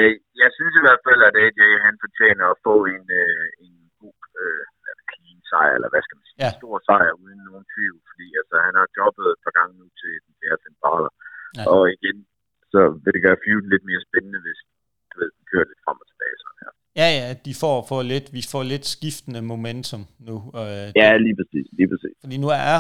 [0.44, 4.20] jeg synes i hvert fald, at AJ han fortjener at få en, øh, en god
[4.44, 4.64] øh,
[5.12, 6.50] clean sejr, eller hvad skal man sige, Ja.
[6.54, 9.86] en stor sejr uden nogen tvivl, fordi altså, han har jobbet et par gange nu
[10.02, 11.12] til den fjerde Finn Balor.
[11.58, 11.64] Ja.
[11.74, 12.18] Og igen,
[12.74, 14.60] så vil det gøre feuden lidt mere spændende, hvis
[15.10, 16.47] du ved, den kører lidt frem og tilbage her.
[16.98, 20.36] Ja, ja, de får, får lidt, vi får lidt skiftende momentum nu.
[20.56, 22.16] Øh, Ja, lige præcis, lige præcis.
[22.22, 22.76] Fordi nu er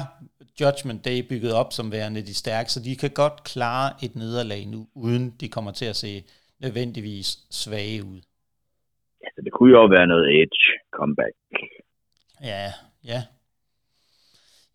[0.61, 4.65] Judgment Day bygget op som værende de stærke, så de kan godt klare et nederlag
[4.67, 6.23] nu, uden de kommer til at se
[6.59, 8.21] nødvendigvis svage ud.
[9.25, 11.35] Altså, det kunne jo også være noget Edge comeback,
[12.43, 12.71] Ja,
[13.03, 13.21] ja.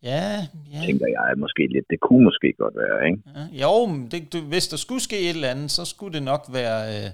[0.03, 0.79] Ja, ja.
[0.85, 1.85] tænker jeg måske lidt.
[1.89, 3.21] Det kunne måske godt være, ikke?
[3.35, 3.63] ja.
[3.63, 6.43] Jo, men det, du, hvis der skulle ske et eller andet, så skulle det nok
[6.53, 7.09] være øh,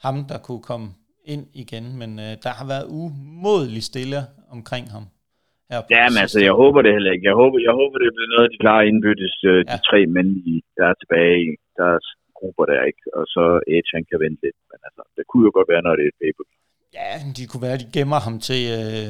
[0.00, 0.88] ham, der kunne komme
[1.32, 1.84] ind igen.
[2.00, 4.18] Men øh, der har været umådeligt stille
[4.56, 5.04] omkring ham.
[5.70, 7.26] Her på Ja, det men altså, jeg håber det heller ikke.
[7.30, 9.78] Jeg håber, jeg håber det bliver noget, de klarer indbyttes, øh, de Ja.
[9.88, 10.30] tre mænd,
[10.78, 12.06] der er tilbage i deres
[12.38, 13.02] grupper der, ikke?
[13.18, 13.42] Og så
[13.74, 14.58] Edge, han kan vente lidt.
[14.70, 16.44] Men altså, det kunne jo godt være, når det er et paper.
[16.98, 19.08] Ja, de kunne være, de gemmer ham til øh,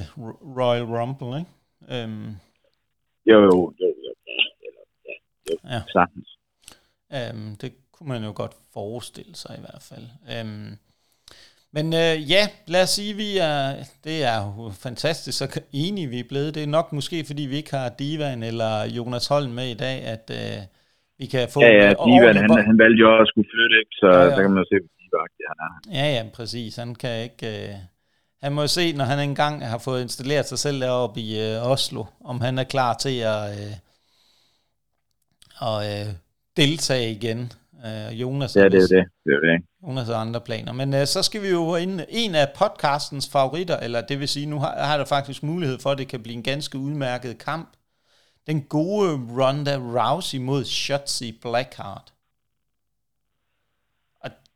[0.58, 1.52] Royal Rumble, ikke?
[1.94, 2.30] Øhm,
[3.30, 4.10] Jo, jo, jo, jo.
[4.30, 5.14] Ja, eller, ja,
[5.48, 5.80] jo, Ja.
[5.96, 6.28] sagtens.
[7.16, 10.06] Øhm, det kunne man jo godt forestille sig i hvert fald.
[10.34, 10.70] Øhm,
[11.76, 13.60] men øh, ja, lad os sige, vi er,
[14.06, 16.54] det er jo fantastisk så enige vi er blevet.
[16.54, 19.96] Det er nok måske, fordi vi ikke har Divan eller Jonas Holm med i dag,
[20.14, 20.58] at øh,
[21.18, 21.60] vi kan få...
[21.60, 23.94] Ja, ja, Divan, han, han valgte jo også at skulle flytte, ikke?
[24.00, 25.70] Så Ja, ja, der kan man jo se, hvor divagtig han er.
[25.98, 26.76] Ja, ja, præcis.
[26.76, 27.46] Han kan ikke...
[27.68, 27.74] Øh,
[28.42, 32.04] han må se, når han engang har fået installeret sig selv deroppe i øh, Oslo,
[32.24, 33.74] om han er klar til at, øh,
[35.68, 36.14] at øh,
[36.56, 37.52] deltage igen.
[37.86, 39.04] Øh, Jonas, Ja, det er det.
[39.24, 39.56] Det er det?
[39.82, 40.72] Jonas og andre planer.
[40.80, 44.46] Men øh, så skal vi jo ind en af podcastens favoritter, eller det vil sige,
[44.46, 47.68] nu har, har der faktisk mulighed for, at det kan blive en ganske udmærket kamp.
[48.50, 52.08] Den gode Ronda Rousey mod Shotzi Blackheart.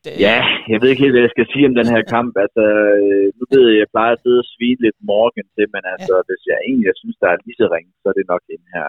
[0.05, 0.39] Det, Ja,
[0.73, 2.33] jeg ved ikke helt, hvad jeg skal sige om den her kamp.
[2.45, 5.83] Altså, øh, nu ved jeg, jeg plejer at sidde og svine lidt Morgan til, men
[5.95, 6.27] altså, ja.
[6.29, 8.89] hvis jeg egentlig synes, der er lige så ringe, så er det nok den her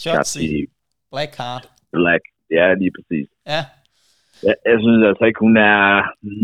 [0.00, 0.48] Shotzi
[1.12, 1.64] Blackheart.
[1.96, 2.24] Black.
[2.56, 3.26] Ja, lige præcis.
[3.52, 3.62] Ja,
[4.46, 5.80] Jeg, jeg synes altså ikke, hun er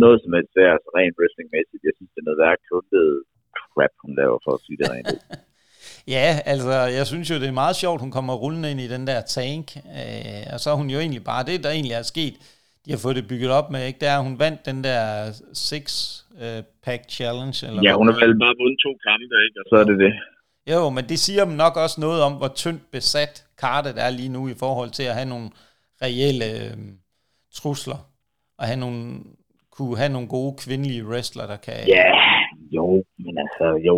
[0.02, 1.82] noget som helst værd, altså rent wrestlingmæssigt.
[1.88, 3.08] Jeg synes, det er noget værd kundet
[3.72, 5.10] crap, hun laver for at sige det rent.
[6.16, 9.06] Ja, altså, jeg synes jo, det er meget sjovt, hun kommer rullende ind i den
[9.06, 9.66] der tank,
[9.98, 12.34] øh, og så er hun jo egentlig bare, det der egentlig er sket,
[12.84, 13.98] de har fået det bygget op med, ikke?
[14.00, 15.00] Det er, at hun vandt den der
[15.68, 17.66] six-pack challenge.
[17.66, 19.56] Eller Ja, hun har vel bare vundet to kampe, ikke?
[19.60, 20.12] Og så er det det.
[20.72, 24.28] Jo, men det siger dem nok også noget om, hvor tyndt besat kartet er lige
[24.36, 25.50] nu i forhold til at have nogle
[26.04, 26.76] reelle øh,
[27.58, 28.00] trusler,
[28.58, 29.00] og have nogle,
[29.74, 31.78] kunne have nogle gode kvindelige wrestler, der kan...
[31.96, 32.08] Ja,
[32.76, 32.86] jo,
[33.24, 33.96] men altså, jo.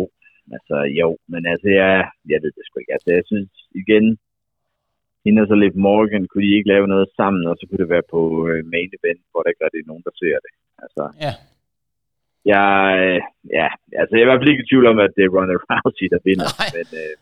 [0.55, 1.91] Altså, jo, men altså, ja,
[2.31, 2.95] jeg ved det sgu ikke.
[2.97, 4.05] Altså, jeg synes igen,
[5.25, 7.93] hende og så lidt Morgan, kunne de ikke lave noget sammen, og så kunne det
[7.95, 10.53] være på øh, main event, hvor der rigtig er nogen, der ser det.
[10.83, 11.33] Altså, Ja,
[12.53, 13.21] jeg, øh,
[13.59, 13.67] ja,
[13.99, 16.07] altså, jeg er i hvert fald ikke i tvivl om, at det er Ronda Rousey,
[16.13, 16.69] der vinder, Nej.
[16.77, 17.13] men, øh,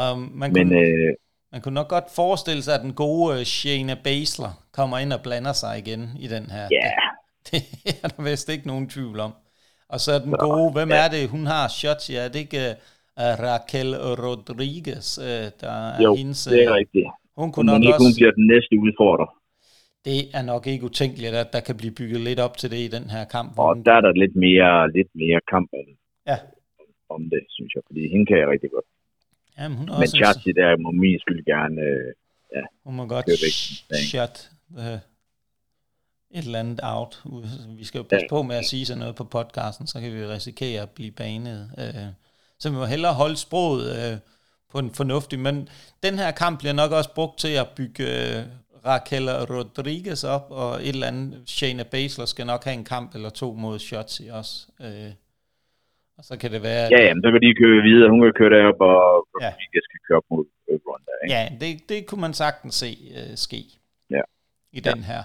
[0.00, 1.12] og man men kunne, øh,
[1.52, 5.20] Man kunne nok godt forestille sig, at den gode øh, Shayna Baszler kommer ind og
[5.22, 6.68] blander sig igen i den her.
[6.70, 6.90] ja,
[7.50, 7.62] Det
[8.02, 9.32] er der vist ikke nogen tvivl om.
[9.88, 12.62] Og så er den gode, hvem er det, hun har shots, ja, er det ikke
[13.22, 13.90] uh, Raquel
[14.24, 15.24] Rodriguez, uh,
[15.62, 16.44] der er jo, hendes...
[16.44, 17.06] det er rigtigt.
[17.36, 18.04] Hun kunne nok ikke, også...
[18.06, 19.28] hun bliver den næste udfordrer.
[20.08, 22.90] Det er nok ikke utænkeligt, at der kan blive bygget lidt op til det i
[22.96, 23.58] den her kamp.
[23.58, 25.86] Og hun- der er der lidt mere, lidt mere kamp om,
[26.30, 26.36] Ja.
[27.14, 28.86] om det, synes jeg, fordi hende kan jeg rigtig godt.
[29.60, 31.80] Jamen, hun er Men Chassi der må min skyld gerne...
[31.80, 32.14] Øh,
[32.84, 33.26] hun må godt
[34.10, 35.00] shut uh, et
[36.30, 37.22] eller andet out.
[37.78, 38.28] Vi skal jo passe Ja.
[38.28, 41.70] på med at sige sådan noget på podcasten, så kan vi risikere at blive banet.
[41.78, 42.12] Uh,
[42.58, 44.18] så vi må hellere holde sproget uh,
[44.70, 45.68] på en fornuftig, men
[46.02, 48.42] den her kamp bliver nok også brugt til at bygge uh,
[48.86, 53.30] Raquel Rodriguez op, og et eller andet Shayna Baszler skal nok have en kamp eller
[53.30, 54.66] to mod Shotzi også.
[54.80, 55.12] Uh,
[56.20, 58.10] og så kan det være, at ja, jamen, så kan de køre videre.
[58.14, 58.96] Hun kan køre derop, og
[59.42, 59.48] Ja.
[59.48, 61.12] Rodriguez skal køre op mod øh, Ronda.
[61.24, 61.34] Ikke?
[61.36, 63.60] Ja, det, det kunne man sagtens se uh, ske
[64.16, 64.22] Ja.
[64.72, 65.22] i den her.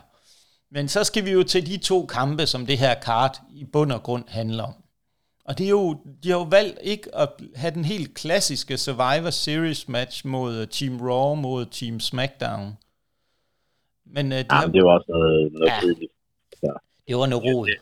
[0.71, 3.91] Men så skal vi jo til de to kampe, som det her kart i bund
[3.91, 4.73] og grund handler om.
[5.45, 9.29] Og det er jo, de har jo valgt ikke at have den helt klassiske Survivor
[9.29, 12.77] Series match mod øh, Team Raw mod Team SmackDown.
[14.05, 15.73] Men uh, de har, Jamen, det var også noget, noget Ja.
[15.75, 15.79] ja.
[15.81, 16.11] tidligt.
[17.07, 17.67] det var noget rod.
[17.67, 17.73] Ja.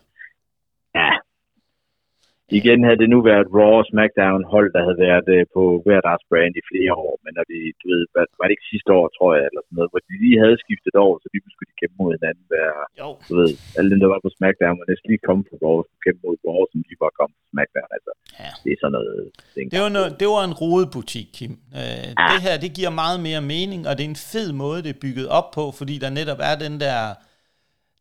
[2.59, 6.01] Igen havde det nu været Raw og SmackDown hold, der havde været øh, på hver
[6.07, 7.13] deres brand i flere år.
[7.23, 9.77] Men når de, du ved, hvad, var det ikke sidste år, tror jeg, eller sådan
[9.79, 12.43] noget, hvor de lige havde skiftet over, så lige skulle de kæmpe mod hinanden.
[12.51, 12.69] Hver,
[13.01, 15.77] Jo, du ved, alle dem, der var på SmackDown, var næsten lige kommet på Raw,
[15.85, 17.89] skulle kæmpe mod Raw, som de var kommet på SmackDown.
[17.97, 18.11] Altså,
[18.43, 18.51] Ja.
[18.63, 19.11] det er sådan noget.
[19.73, 21.53] det var, noget, det var en rodebutik, Kim.
[21.79, 22.25] Uh, Ja.
[22.31, 24.99] Det her, det giver meget mere mening, og det er en fed måde, det er
[25.05, 26.99] bygget op på, fordi der netop er den der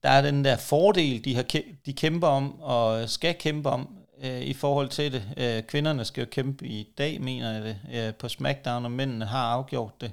[0.04, 1.46] der er den der fordel, de, har,
[1.86, 3.82] de kæmper om, og skal kæmpe om,
[4.24, 5.22] øh, i forhold til det.
[5.42, 9.24] Øh, kvinderne skal jo kæmpe i dag, mener jeg det, øh, på SmackDown, og mændene
[9.24, 10.12] har afgjort det.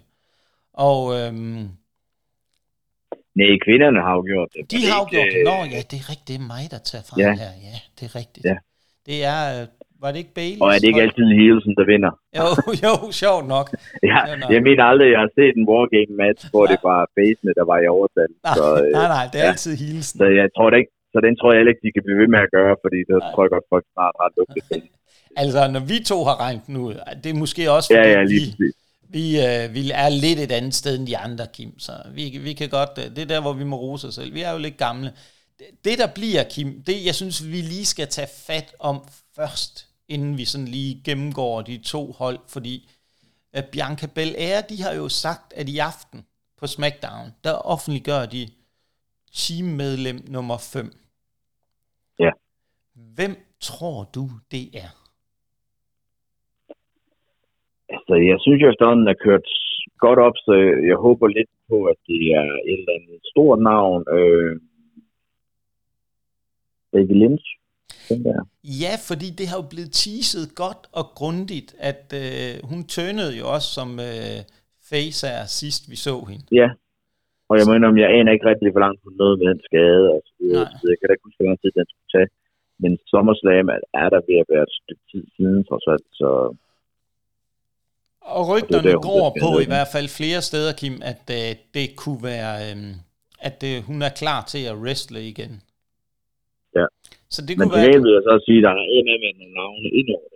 [0.74, 1.19] Og...
[1.19, 1.34] Øh,
[3.36, 4.72] Nej, kvinderne har afgjort det.
[4.72, 5.43] De har afgjort det.
[5.50, 6.28] Nå, ja, det er rigtigt.
[6.28, 7.32] Det er mig, der tager fra ja.
[7.41, 7.52] her.
[7.67, 8.45] Ja, det er rigtigt.
[8.45, 8.58] Ja.
[9.08, 9.41] Det er...
[9.62, 9.67] Øh,
[10.02, 10.62] var det ikke Bailey?
[10.63, 12.12] Og er det ikke altid Heelsen, der vinder?
[12.39, 12.45] Jo,
[12.86, 13.67] jo, sjovt nok.
[14.12, 14.50] ja, nok.
[14.56, 16.69] Jeg mener aldrig, jeg har set en Wargame match, hvor ja.
[16.72, 18.32] det var facene, der var i overtal.
[18.48, 19.52] Nej, så, øh, nej, nej, det er ja.
[19.54, 20.17] altid Heelsen.
[20.22, 22.41] Så jeg tror det ikke, så den tror jeg ikke, de kan blive ved med
[22.45, 24.82] at gøre, fordi det tror jeg godt, folk snart har lukket til.
[25.41, 26.93] altså, når vi to har regnet den ud,
[27.24, 28.67] det er måske også, fordi ja, ja, lige vi,
[29.15, 31.80] vi, øh, vi er lidt et andet sted end de andre, Kim.
[31.80, 34.34] Så vi, vi kan godt, øh, det er der, hvor vi må rose os selv.
[34.34, 35.13] Vi er jo lidt gamle.
[35.86, 39.02] Det, der bliver, Kim, det jeg synes, vi lige skal tage fat om
[39.36, 42.89] først, inden vi sådan lige gennemgår de to hold, fordi
[43.58, 46.26] uh, Bianca Belair, de har jo sagt, at i aften
[46.60, 48.48] på SmackDown, der offentliggør de
[49.34, 50.86] teammedlem nummer 5.
[52.20, 52.32] Ja.
[53.15, 54.92] Hvem tror du, det er?
[57.96, 59.48] Altså, jeg synes jo, at den er kørt
[59.98, 60.54] godt op, så
[60.89, 64.02] jeg håber lidt på, at det er et eller andet stort navn.
[64.18, 64.60] Øh,
[66.92, 67.48] Becky Lynch
[68.08, 73.34] tænker Ja, fordi det har jo blevet teaset godt og grundigt, at øh, hun tønede
[73.39, 74.39] jo også som øh,
[74.89, 76.46] face er sidst vi så hende.
[76.62, 76.70] Ja,
[77.50, 80.06] og jeg mener, om jeg aner ikke rigtig, hvor langt hun nåede med den skade.
[80.16, 80.32] Altså,
[80.80, 82.30] så jeg kan da ikke huske, hvor lang tid den skulle tage.
[82.82, 83.68] Men SummerSlam
[84.04, 86.08] er der ved at være et stykke tid siden, trods alt.
[86.20, 86.30] Så
[88.38, 92.24] og rygterne og går på i hvert fald flere steder, Kim, at øh, det kunne
[92.32, 92.78] være, øh,
[93.50, 95.54] at øh, hun er klar til at wrestle igen.
[96.78, 96.86] Ja.
[97.36, 97.92] Så det Men kunne være...
[97.92, 100.30] Men vil jeg så sige, at der er en af nogle navne indover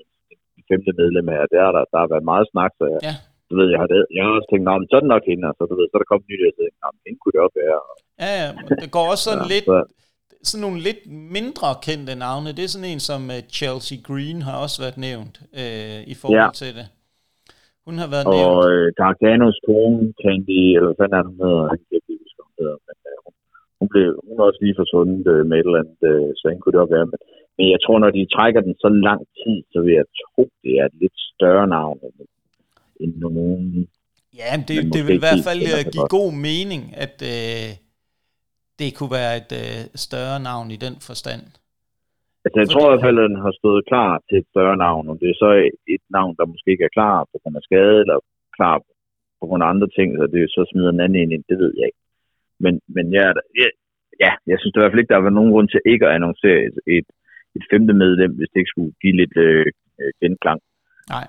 [0.70, 1.46] femte medlem her.
[1.54, 3.16] Der, der, der har været meget snak, så jeg, ja.
[3.54, 5.56] Du ved, jeg har, jeg har også tænkt, at så er det nok hende, og
[5.58, 7.58] så, du ved, så er der kommet nyt, og jeg tænkte, hende kunne det også
[7.64, 7.80] være.
[8.24, 8.50] Ja, ja,
[8.84, 9.80] det går også sådan ja, lidt, så.
[10.50, 11.02] sådan nogle lidt
[11.38, 12.56] mindre kendte navne.
[12.58, 16.46] Det er sådan en som uh, Chelsea Green har også været nævnt uh, i forhold
[16.46, 16.60] ja.
[16.62, 16.88] til det.
[17.88, 18.54] Hun har været og, nævnt.
[18.54, 22.56] Og uh, Garganos kone, Candy, eller hvad er hun hedder, han kan ikke huske, hun
[22.62, 23.34] hedder, men uh, hun,
[23.80, 26.60] hun, blev, hun er også lige forsvundet uh, med et eller andet, uh, så han
[26.60, 27.10] kunne det også være.
[27.12, 27.20] Men,
[27.58, 30.72] men jeg tror, når de trækker den så lang tid, så vil jeg tro, det
[30.80, 32.33] er et lidt større navn end,
[33.02, 33.88] end nogen...
[34.42, 35.62] Ja, det, det vil i hvert fald
[35.96, 37.70] give god mening, at uh,
[38.80, 41.44] det kunne være et uh, større navn i den forstand.
[42.46, 45.04] Altså, jeg tror i hvert fald, at den har stået klar til et større navn.
[45.12, 45.52] Om det er så
[45.96, 48.18] et navn, der måske ikke er klar på grund af skade, eller
[48.58, 48.76] klar
[49.40, 51.72] på grund af andre ting, så det er så smider en anden ind, det ved
[51.78, 52.04] jeg ikke.
[52.64, 53.28] Men, men ja,
[53.62, 53.68] ja,
[54.24, 56.60] ja, jeg synes i hvert fald ikke, der været nogen grund til ikke at annoncere
[56.68, 57.08] et, et,
[57.58, 59.66] et femte medlem, hvis det ikke skulle give lidt øh,
[60.22, 60.60] genklang.
[61.16, 61.28] Nej.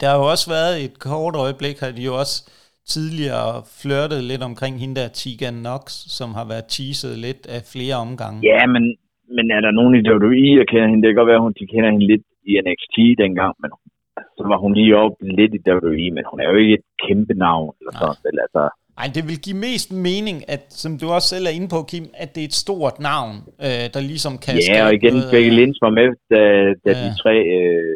[0.00, 2.36] Der har jo også været et kort øjeblik, har de jo også
[2.94, 5.82] tidligere flørtet lidt omkring hende der Tegan Knox,
[6.18, 8.38] som har været teaset lidt af flere omgange.
[8.52, 8.84] Ja, men
[9.36, 11.02] men er der nogen i WWE, der kender hende?
[11.02, 13.70] Det kan godt være, at de kender hende lidt i NXT dengang, men
[14.36, 17.34] så var hun lige op lidt i WWE, men hun er jo ikke et kæmpe
[17.46, 17.70] navn.
[17.80, 18.62] Eller sådan, eller, altså,
[19.00, 22.06] ej, det vil give mest mening, at, som du også selv er inde på, Kim,
[22.22, 23.34] at det er et stort navn,
[23.66, 26.40] øh, der ligesom kan Ja, og igen, Becky Lynch var med, da,
[26.84, 27.00] da ja.
[27.04, 27.92] de tre øh,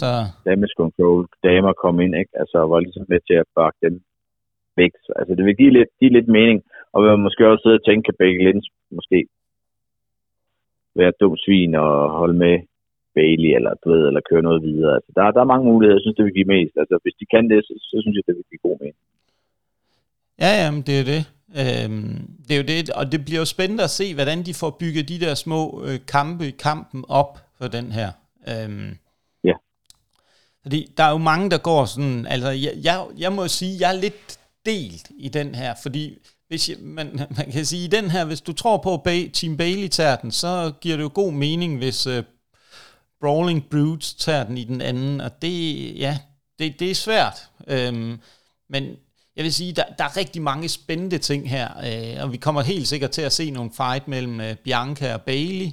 [0.00, 0.12] så.
[0.46, 2.32] damage control damer kom ind, ikke?
[2.42, 3.94] Altså, var ligesom med til at bakke dem
[4.76, 4.92] væk.
[5.18, 6.58] Altså, det vil give lidt, give lidt mening,
[6.92, 9.18] og vi måske også sidde og tænke, at Becky Lynch måske
[11.00, 12.54] være dum svin og holde med
[13.14, 14.94] Bailey, eller, du ved, eller køre noget videre.
[14.98, 16.74] Altså, der, der er mange muligheder, jeg synes, det vil give mest.
[16.82, 19.00] Altså, hvis de kan det, så, så synes jeg, det vil give god mening.
[20.44, 21.22] Ja, jamen, det er det.
[21.62, 22.16] Øhm,
[22.46, 25.08] det er jo det, og det bliver jo spændende at se, hvordan de får bygget
[25.12, 28.10] de der små øh, kampe i kampen op for den her.
[28.52, 28.90] Øhm.
[30.62, 33.96] Fordi der er jo mange, der går sådan, altså jeg, jeg, jeg må sige, jeg
[33.96, 36.18] er lidt delt i den her, fordi
[36.48, 39.56] hvis jeg, man, man kan sige, i den her, hvis du tror på, at Team
[39.56, 42.24] Bailey tager den, så giver det jo god mening, hvis uh,
[43.20, 46.18] Brawling Brutes tager den i den anden, og det, ja,
[46.58, 47.48] det, det er svært.
[47.66, 48.20] Øhm,
[48.70, 48.96] men
[49.36, 52.62] jeg vil sige, der, der er rigtig mange spændende ting her, øh, og vi kommer
[52.62, 55.70] helt sikkert til at se nogle fight mellem øh, Bianca og Bailey,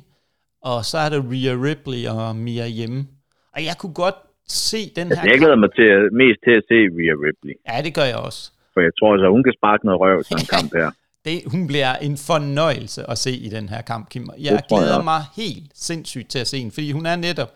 [0.62, 3.08] og så er der Rhea Ripley og Mia hjemme.
[3.54, 4.15] Og jeg kunne godt
[4.47, 5.31] se den altså, her...
[5.31, 5.88] Jeg glæder mig til,
[6.21, 7.55] mest til at se Rhea Ripley.
[7.69, 8.41] Ja, det gør jeg også
[8.77, 10.89] for jeg tror altså, hun kan sparke noget røv til en kamp her.
[11.25, 14.29] Det, hun bliver en fornøjelse at se i den her kamp, Kim.
[14.39, 15.03] Jeg glæder jeg.
[15.03, 17.51] mig helt sindssygt til at se hende, fordi hun er netop...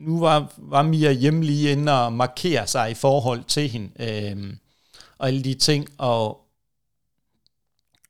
[0.00, 4.58] Nu var, var Mia hjemme lige inde og markere sig i forhold til hende, øhm,
[5.18, 6.26] og alle de ting, og,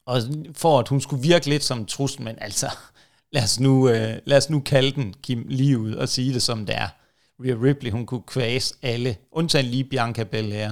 [0.06, 0.16] og
[0.56, 2.66] for at hun skulle virke lidt som en trussel, men altså,
[3.34, 6.42] lad os nu, øh, lad os nu kalde den Kim lige ud og sige det
[6.42, 6.88] som det er.
[7.42, 10.70] Rhea Ripley, hun kunne kvæse alle, undtagen lige Bianca Belair.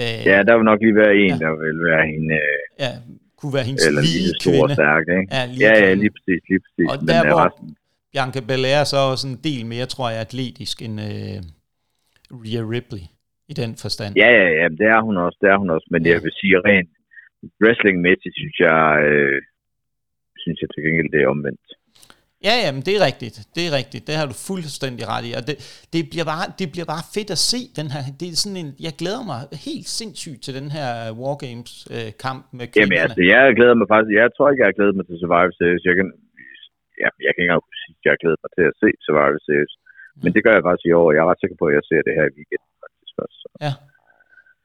[0.00, 1.44] Øh, ja, der vil nok lige være en, ja.
[1.44, 2.24] der vil være en...
[2.40, 2.92] Øh, ja,
[3.38, 4.74] kunne være hendes Eller lige lige stor og kvinde.
[4.80, 5.28] stærk, ikke?
[5.36, 6.86] Ja, lige Ja, ja, lige præcis, lige præcis.
[6.90, 7.68] Og Men der, hvor resten,
[8.12, 11.38] Bianca Belair så også en del mere, tror jeg, atletisk end øh,
[12.42, 13.04] Rhea Ripley
[13.52, 14.12] i den forstand.
[14.22, 15.88] Ja, ja, ja, det er hun også, det er hun også.
[15.94, 16.92] Men jeg vil sige, rent
[17.62, 19.38] wrestlingmæssigt, synes jeg, øh,
[20.42, 21.66] synes jeg til gengæld, det er omvendt.
[22.48, 23.36] Ja, ja, men det er rigtigt.
[23.56, 24.02] Det er rigtigt.
[24.08, 25.32] Det har du fuldstændig ret i.
[25.38, 25.56] Og det,
[25.94, 28.02] det, bliver bare, det bliver bare fedt at se den her.
[28.20, 30.88] Det er sådan en, jeg glæder mig helt sindssygt til den her
[31.96, 33.04] øh, kamp med Jamen kvinderne.
[33.06, 35.84] altså, jeg glæder mig faktisk, jeg tror ikke, jeg har glædet mig til Survivor Series.
[35.90, 36.08] Jeg kan,
[37.02, 39.40] ja, jeg kan ikke engang sige, at jeg har glædet mig til at se Survivor
[39.46, 39.74] Series.
[40.22, 41.08] Men det gør jeg faktisk i år.
[41.14, 43.36] Jeg er ret sikker på, at jeg ser det her i weekenden faktisk også.
[43.42, 43.48] Så.
[43.66, 43.72] Ja.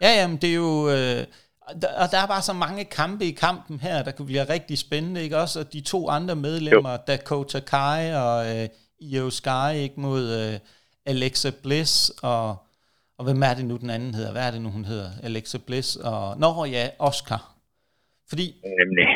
[0.03, 0.71] Ja, jamen det er jo...
[0.97, 1.23] Øh,
[1.67, 5.23] og der, er bare så mange kampe i kampen her, der kunne blive rigtig spændende,
[5.23, 5.59] ikke også?
[5.59, 6.97] Og de to andre medlemmer, jo.
[7.07, 10.59] Dakota Kai og øh, Io Sky, ikke mod øh,
[11.05, 12.55] Alexa Bliss og,
[13.17, 14.31] og hvem er det nu den anden hedder?
[14.31, 15.11] Hvad er det nu hun hedder?
[15.23, 16.39] Alexa Bliss og...
[16.39, 17.55] Nå ja, Oscar.
[18.29, 19.07] Fordi Nemlig.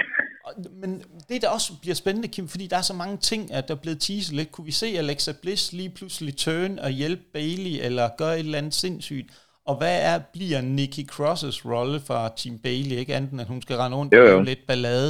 [0.72, 3.76] men det, der også bliver spændende, Kim, fordi der er så mange ting, at der
[3.76, 4.52] er blevet teaset lidt.
[4.52, 8.58] Kunne vi se Alexa Bliss lige pludselig turn og hjælpe Bailey, eller gøre et eller
[8.58, 9.30] andet sindssygt?
[9.70, 12.96] Og hvad er, bliver Nikki Crosses rolle fra Team Bailey?
[13.02, 14.32] Ikke andet at hun skal rende rundt Jo, og jo.
[14.34, 15.10] lave lidt ballade.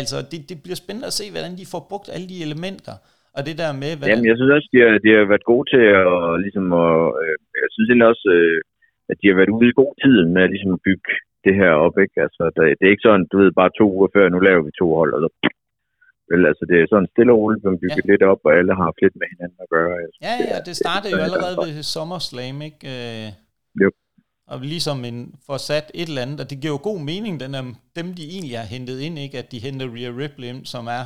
[0.00, 2.94] Altså, det, det bliver spændende at se, hvordan de får brugt alle de elementer.
[3.36, 4.10] Og det der med, hvordan...
[4.10, 6.08] Jamen, jeg synes også, de har, de har været gode til at,
[6.44, 8.58] ligesom at, øh, jeg synes egentlig også, øh,
[9.10, 11.10] at de har været ude i god tid med at ligesom bygge
[11.44, 12.16] det her op, ikke?
[12.26, 14.72] Altså, det, det er ikke sådan, du ved, bare to uger før, nu laver vi
[14.80, 15.30] to hold, og så
[16.32, 18.10] Vel, altså, det er sådan stille og roligt, man bygget ja.
[18.12, 19.90] lidt op, og alle har haft lidt med hinanden at gøre.
[20.04, 22.82] Jeg synes, Ja, ja, er- det startede jo er- allerede ved SummerSlam, ikke?
[22.94, 23.28] Øh.
[24.52, 27.54] Og ligesom en får sat et eller andet, og det giver jo god mening, den
[27.54, 27.62] er,
[27.96, 29.38] dem de egentlig har hentet ind, ikke?
[29.38, 31.04] At de henter Rhea Ripley ind, som er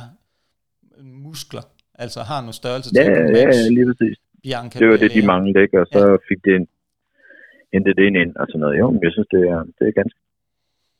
[1.27, 1.61] muskler,
[2.03, 4.17] altså har noget størrelse Ja, til ja, ja, lige præcis.
[4.43, 5.81] Bianca Det var det, de manglede, ikke?
[5.81, 6.67] Og så fik det ind,
[7.73, 8.79] hentet det ind, ind og sådan noget.
[8.79, 10.19] Jo, men jeg synes, det er, det er ganske,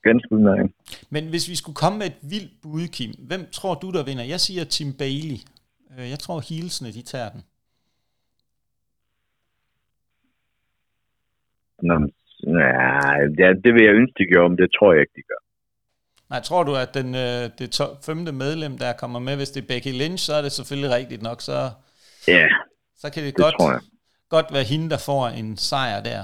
[0.03, 0.71] ganske udmærket.
[1.09, 4.23] Men hvis vi skulle komme med et vildt bud, Kim, hvem tror du, der vinder?
[4.23, 5.39] Jeg siger Tim Bailey.
[5.97, 7.41] Øh, Jeg tror, Heelsene, de tager den.
[11.81, 11.95] Nå,
[12.45, 12.73] ja,
[13.37, 15.41] det, det vil jeg ønske, de gjorde, men det tror jeg ikke, de gør.
[16.31, 19.61] Nej, tror du, at den, øh, det to- femte medlem, der kommer med, hvis det
[19.61, 21.57] er Becky Lynch, så er det selvfølgelig rigtigt nok, så,
[22.27, 22.47] Ja,
[23.01, 23.57] så kan det, det godt,
[24.35, 26.23] godt være hende, der får en sejr der.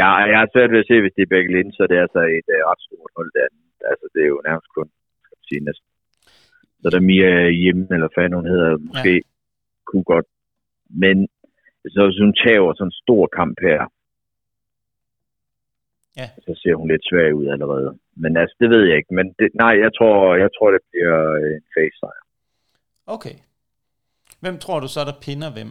[0.00, 2.04] Ja, jeg har svært ved at se, hvis det er Becky Lynch, så det er
[2.06, 3.48] altså et uh, ret stort hold der.
[3.90, 4.88] Altså, det er jo nærmest kun,
[5.24, 5.88] skal man sige, næsten.
[6.80, 9.28] Så der er Mia hjemme, eller hvad hun hedder, måske ja.
[9.88, 10.28] kunne godt.
[11.02, 11.16] Men
[11.94, 13.80] så hvis hun tager sådan en stor kamp her,
[16.20, 16.28] Ja.
[16.46, 17.90] så ser hun lidt svag ud allerede.
[18.22, 19.14] Men altså, det ved jeg ikke.
[19.18, 22.22] Men det, nej, jeg tror, jeg tror, det bliver øh, en face sejr.
[23.16, 23.36] Okay.
[24.42, 25.70] Hvem tror du så, der pinder hvem?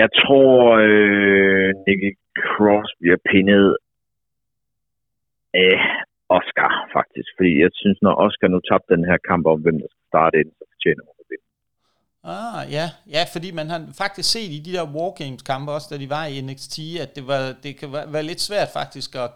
[0.00, 0.54] Jeg tror,
[0.88, 2.12] øh, Nicky
[2.48, 3.76] Cross bliver pinnet
[5.54, 5.76] af
[6.36, 7.28] Oscar, faktisk.
[7.36, 10.34] Fordi jeg synes, når Oscar nu tabte den her kamp om, hvem der skal starte
[10.40, 11.19] ind, så fortjener hun.
[12.24, 12.86] Ah, ja.
[13.16, 16.40] Ja, fordi man har faktisk set i de der Wargames-kampe, også da de var i
[16.48, 19.28] NXT, at det, var, det kan være, lidt svært faktisk at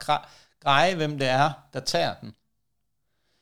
[0.65, 2.31] greje, hvem det er, der tager den.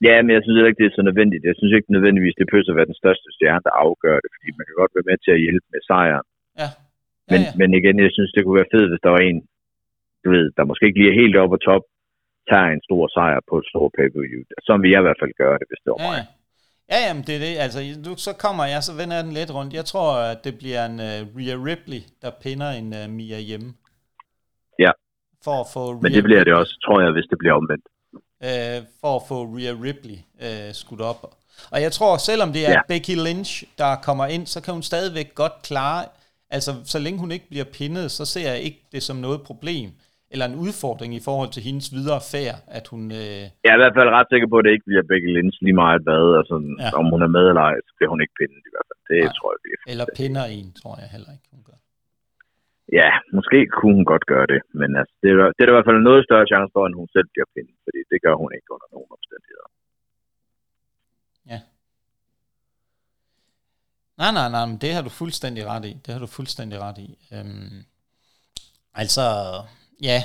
[0.06, 1.42] Ja, men jeg synes ikke, det er så nødvendigt.
[1.50, 4.48] Jeg synes ikke nødvendigvis, det behøver at være den største stjerne, der afgør det, fordi
[4.58, 6.26] man kan godt være med til at hjælpe med sejren.
[6.60, 6.68] Ja.
[7.28, 7.52] Ja, Men, ja.
[7.60, 9.38] men igen, jeg synes, det kunne være fedt, hvis der var en,
[10.24, 11.84] du ved, der måske ikke lige er helt oppe på top,
[12.50, 14.42] tager en stor sejr på et stort pay-per-view.
[14.68, 16.22] Som vi i hvert fald gør det, hvis det var Ja, mig.
[16.92, 16.98] Ja.
[17.00, 17.58] Ja, jamen det er det.
[17.58, 19.74] Altså, nu, så kommer jeg, så vender jeg den lidt rundt.
[19.74, 23.74] Jeg tror, at det bliver en uh, Rhea Ripley, der pinder en uh, Mia hjemme.
[24.78, 24.90] Ja.
[25.44, 27.84] For at få Men det bliver det også, tror jeg, hvis det bliver omvendt.
[28.44, 31.34] øh, for at få Rhea Ripley øh, skudt op.
[31.70, 32.80] Og jeg tror, selvom det er ja.
[32.88, 36.04] Becky Lynch, der kommer ind, så kan hun stadigvæk godt klare,
[36.50, 39.90] altså så længe hun ikke bliver pinnet, så ser jeg ikke det som noget problem,
[40.32, 43.02] eller en udfordring i forhold til hendes videre færd, at hun...
[43.22, 45.56] Øh, Jeg er i hvert fald ret sikker på, at det ikke bliver Becky Lynch
[45.66, 46.24] lige meget hvad.
[46.40, 46.84] Altså, Ja.
[46.84, 46.88] ja.
[47.00, 49.00] om hun er med eller ej, så bliver hun ikke pindet i hvert fald.
[49.10, 49.34] Det Nej.
[49.38, 49.86] tror jeg virkelig.
[49.92, 51.78] eller pinder en, tror jeg heller ikke, hun gør.
[53.00, 55.78] Ja, måske kunne hun godt gøre det, men altså, det, er, det er der i
[55.78, 58.50] hvert fald noget større chance for, end hun selv bliver pindet, fordi det gør hun
[58.56, 59.68] ikke under nogen omstændigheder.
[64.18, 65.92] Nej, nej, nej, men det har du fuldstændig ret i.
[66.06, 67.18] Det har du fuldstændig ret i.
[67.34, 67.84] Øhm,
[68.94, 69.20] altså,
[70.02, 70.22] ja.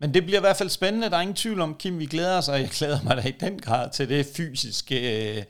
[0.00, 1.10] Men det bliver i hvert fald spændende.
[1.10, 3.30] Der er ingen tvivl om, Kim, vi glæder os, og jeg glæder mig da i
[3.40, 4.98] den grad til det fysiske
[5.36, 5.42] øh,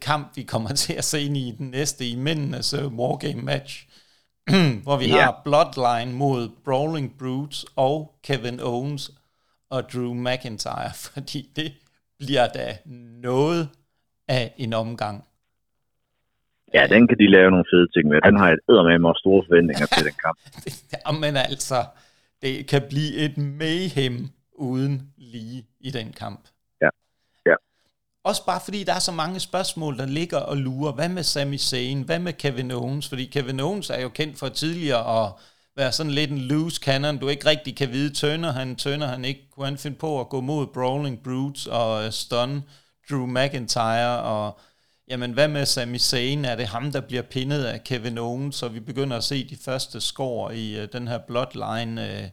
[0.00, 3.86] kamp, vi kommer til at se ind i den næste i mændenes uh, Wargame match.
[4.84, 5.20] hvor vi Ja.
[5.22, 9.10] har Bloodline mod Brawling Brutes og Kevin Owens
[9.70, 11.72] og Drew McIntyre, fordi det
[12.18, 12.76] bliver da
[13.22, 13.68] noget
[14.28, 15.24] af en omgang.
[16.74, 18.20] Ja, den kan de lave nogle fede ting med.
[18.28, 20.38] Den har jeg eddermame også store forventninger til den kamp.
[21.06, 21.84] Jamen altså,
[22.42, 26.48] det kan blive et mayhem uden lige i den kamp.
[26.80, 26.88] Ja.
[27.46, 27.54] Ja.
[28.24, 30.92] Også bare fordi der er så mange spørgsmål, der ligger og lurer.
[30.92, 32.02] Hvad med Sami Zayn?
[32.02, 33.08] Hvad med Kevin Owens?
[33.08, 35.32] Fordi Kevin Owens er jo kendt for tidligere at
[35.76, 39.24] være sådan lidt en loose cannon, du ikke rigtig kan vide, tønder han, tønder han
[39.24, 42.62] ikke, kunne han finde på at gå mod Brawling Brutes og uh, stun
[43.10, 44.58] Drew McIntyre, og
[45.12, 48.68] jamen hvad med Sami Zayn, er det ham, der bliver pinnet af Kevin Owens, så
[48.68, 52.28] vi begynder at se de første skår i uh, den her bloodline uh,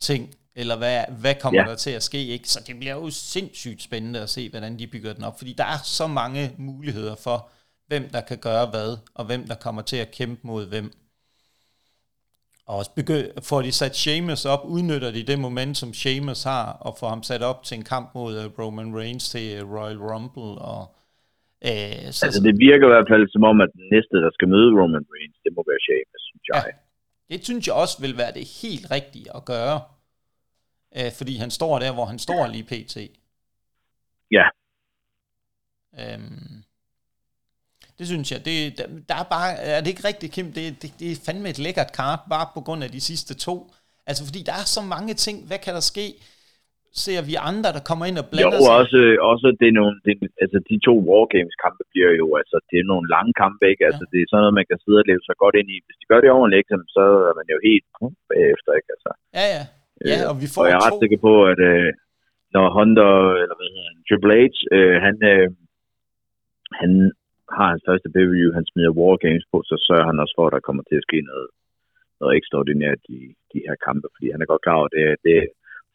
[0.00, 1.68] ting, eller hvad, hvad kommer ja.
[1.68, 2.48] der til at ske, ikke?
[2.48, 5.64] Så det bliver jo sindssygt spændende at se, hvordan de bygger den op, fordi der
[5.64, 7.48] er så mange muligheder for,
[7.86, 10.92] hvem der kan gøre hvad, og hvem der kommer til at kæmpe mod hvem.
[12.66, 16.72] Og også begy- får de sat Sheamus op, udnytter de det moment, som Sheamus har,
[16.72, 19.98] og får ham sat op til en kamp mod uh, Roman Reigns til uh, Royal
[19.98, 20.62] Rumble.
[20.62, 20.96] Og,
[21.68, 24.48] uh, så, altså det virker i hvert fald som om, at den næste, der skal
[24.54, 26.62] møde Roman Reigns, det må være Sheamus, synes jeg.
[26.66, 26.72] Ja,
[27.30, 29.78] det synes jeg også vil være det helt rigtige at gøre.
[30.98, 32.96] Uh, fordi han står der, hvor han står lige pt.
[34.36, 34.46] Ja.
[36.02, 36.64] Um,
[37.98, 38.44] det synes jeg.
[38.44, 40.52] Det, der, der er bare, er det ikke rigtigt, Kim?
[40.52, 43.72] Det, det, det er fandme et lækkert kart, bare på grund af de sidste to.
[44.06, 45.46] Altså, fordi der er så mange ting.
[45.46, 46.14] Hvad kan der ske?
[47.04, 48.76] Ser vi andre, der kommer ind og blander jo, sig?
[48.80, 49.00] også,
[49.32, 52.90] også det er nogle, det, altså de to Wargames kampe bliver jo, altså det er
[52.92, 53.84] nogle lange kampe, ikke?
[53.88, 54.10] Altså ja.
[54.12, 55.78] det er sådan noget, man kan sidde og leve sig godt ind i.
[55.86, 57.86] Hvis de gør det ordentligt, så er man jo helt
[58.30, 58.90] bagefter, ikke?
[58.96, 59.64] Altså, ja, ja.
[60.10, 61.90] Ja, og vi får og jeg er ret sikker på, at øh,
[62.54, 63.08] når Honda,
[63.42, 65.48] eller hvad hedder han, Triple H, øh, han, øh,
[66.80, 66.90] han
[67.56, 68.24] har hans første pay
[68.56, 71.06] han smider War Games på, så sørger han også for, at der kommer til at
[71.08, 71.48] ske noget,
[72.20, 73.20] noget ekstraordinært i
[73.52, 75.36] de her kampe, fordi han er godt klar over, at det, det,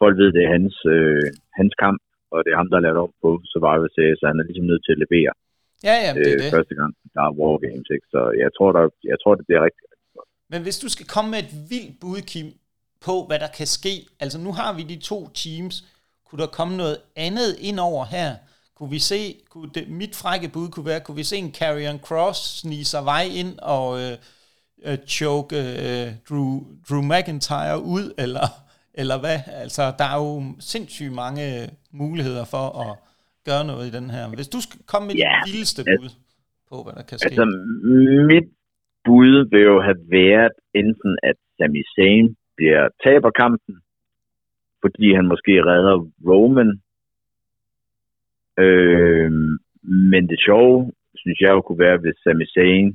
[0.02, 1.26] folk ved, det er hans, øh,
[1.60, 2.00] hans kamp,
[2.34, 4.68] og det er ham, der har lavet om på Survivor Series, så han er ligesom
[4.72, 5.34] nødt til at levere.
[5.88, 6.52] Ja, ja, det er øh, det.
[6.58, 8.08] Første gang, der er War Games, ikke?
[8.14, 10.30] Så jeg tror, der, jeg tror det bliver rigtig, rigtig godt.
[10.54, 12.48] Men hvis du skal komme med et vildt bud, Kim,
[13.08, 15.76] på, hvad der kan ske, altså nu har vi de to teams,
[16.26, 16.98] kunne der komme noget
[17.28, 18.30] andet ind over her,
[18.78, 22.00] kunne vi se, kunne det, mit frække bud kunne være, kunne vi se en Carrion
[22.00, 24.18] Cross snige sig vej ind og øh,
[24.86, 26.52] øh, choke øh, Drew,
[26.90, 28.48] Drew McIntyre ud, eller,
[28.94, 29.38] eller hvad?
[29.64, 30.30] Altså, der er jo
[30.60, 31.46] sindssygt mange
[31.92, 32.92] muligheder for at
[33.48, 34.24] gøre noget i den her.
[34.40, 35.28] Hvis du skal komme med yeah.
[35.30, 36.10] dit vildeste bud
[36.70, 37.26] på, hvad der kan ske.
[37.26, 37.46] Altså,
[38.32, 38.48] mit
[39.06, 42.28] bud vil jo have været enten, at Sami Zayn
[42.58, 43.76] bliver taberkampen,
[44.84, 45.96] fordi han måske redder
[46.30, 46.72] Roman
[48.60, 49.32] Øh,
[50.12, 52.94] men det sjove, synes jeg jo kunne være, hvis Sami Zayn,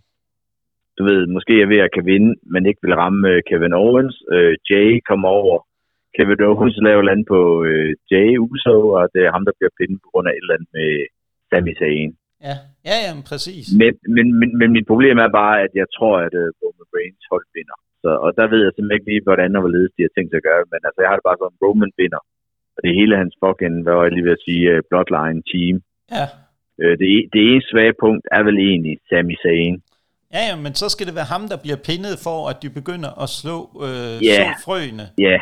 [0.99, 4.23] du ved, måske er ved at kan vinde, men ikke vil ramme øh, Kevin Owens.
[4.33, 5.67] Øh, Jay kommer over.
[6.17, 9.99] Kevin Owens laver land på øh, Jay Uso, og det er ham, der bliver pindet
[10.05, 10.91] på grund af et eller andet med
[11.49, 12.13] Sami Zayn.
[12.49, 12.57] Ja,
[12.91, 13.65] ja, ja, præcis.
[13.81, 17.25] Men, men, men, men mit problem er bare, at jeg tror, at uh, Roman Reigns
[17.33, 17.79] hold vinder.
[18.03, 20.41] Så, og der ved jeg simpelthen ikke lige, hvordan og hvorledes de har tænkt sig
[20.41, 20.63] at gøre.
[20.73, 22.23] Men altså, jeg har det bare sådan, Roman vinder
[22.75, 25.75] og det hele hans fucking, hvad var jeg lige ved at sige, uh, bloodline team.
[26.17, 26.27] Ja.
[26.83, 29.77] Uh, det, det ene svage punkt er vel egentlig Sami Zayn.
[30.35, 33.11] Ja, ja, men så skal det være ham, der bliver pindet for, at de begynder
[33.25, 34.45] at slå, øh, yeah.
[34.45, 35.07] slå frøene.
[35.19, 35.41] Ja, yeah.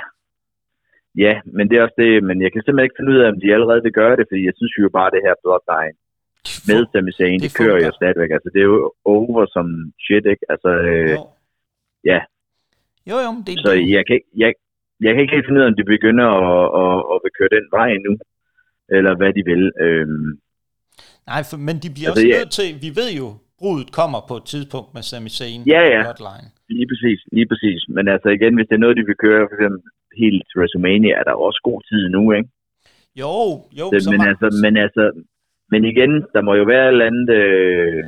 [1.24, 3.40] Ja, men det er også det, men jeg kan simpelthen ikke finde ud af, om
[3.40, 5.98] de allerede vil gøre det, fordi jeg synes jo bare, det her bloodline
[6.68, 8.30] med Sami Zayn, det, det kører jo stadigvæk.
[8.36, 9.66] Altså, det er jo over som
[10.04, 10.44] shit, ikke?
[10.52, 11.20] Altså, øh, jo.
[12.10, 12.20] ja.
[13.10, 14.50] Jo, jo, det Så jeg kan, jeg,
[15.04, 17.54] jeg kan ikke helt finde ud af, om de begynder at, at, at, at køre
[17.56, 18.12] den vej nu,
[18.96, 19.62] eller hvad de vil.
[19.84, 20.30] Øhm,
[21.30, 22.56] Nej, for, men de bliver altså, også nødt ja.
[22.58, 23.26] til, vi ved jo,
[23.60, 25.60] brudet kommer på et tidspunkt med Sami Zayn.
[25.74, 26.00] Ja, ja.
[26.10, 26.48] Hotline.
[26.76, 27.80] Lige præcis, lige præcis.
[27.96, 29.80] Men altså igen, hvis det er noget, de vil køre, for eksempel
[30.22, 32.50] helt til WrestleMania, er der også god tid nu, ikke?
[33.22, 33.34] Jo,
[33.78, 33.86] jo.
[34.04, 35.04] Så, men, altså, men altså,
[35.72, 38.02] men igen, der må jo være et eller andet, øh,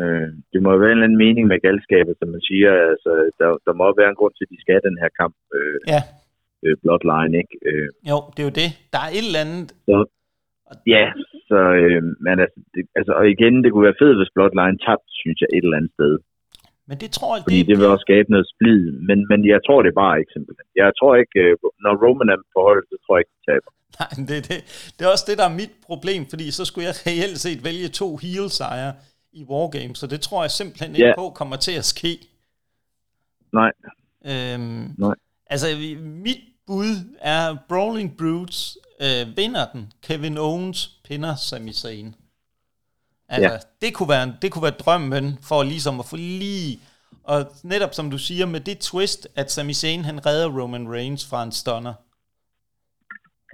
[0.00, 2.70] øh, det må jo være en eller anden mening med galskabet, som man siger.
[2.92, 5.36] Altså, der, der må være en grund til, at de skal den her kamp.
[5.56, 6.02] Øh, ja
[6.64, 7.54] øh, bloodline, ikke?
[7.68, 8.70] Øh, jo, det er jo det.
[8.92, 9.68] Der er et eller andet...
[9.88, 9.98] Så,
[10.94, 11.04] ja,
[11.50, 15.12] så, øh, men altså, det, altså, og igen, det kunne være fedt, hvis bloodline tabte,
[15.22, 16.12] synes jeg, et eller andet sted.
[16.88, 19.60] Men det tror jeg, Fordi det, det vil også skabe noget splid, men, men jeg
[19.66, 20.66] tror det bare ikke simpelthen.
[20.82, 21.52] Jeg tror ikke, øh,
[21.84, 23.70] når Roman er på holdet, så tror jeg ikke, de taber.
[24.00, 24.58] Nej, det, det,
[24.96, 27.88] det er også det, der er mit problem, fordi så skulle jeg reelt set vælge
[28.00, 28.92] to heel-sejre
[29.32, 31.14] i Wargames, så det tror jeg simpelthen ikke ja.
[31.22, 32.12] på kommer til at ske.
[33.52, 33.72] Nej.
[34.30, 35.16] Øhm, Nej.
[35.46, 35.66] Altså,
[36.26, 39.92] mit bud er Brawling Brutes øh, vinder den.
[40.02, 42.14] Kevin Owens pinder Sami Zayn.
[43.28, 43.86] Altså, ja.
[43.86, 46.78] det, kunne være, det kunne være drømmen for ligesom at få lige...
[47.32, 47.38] Og
[47.72, 51.42] netop som du siger, med det twist, at Sami Zayn han redder Roman Reigns fra
[51.46, 51.94] en stunner.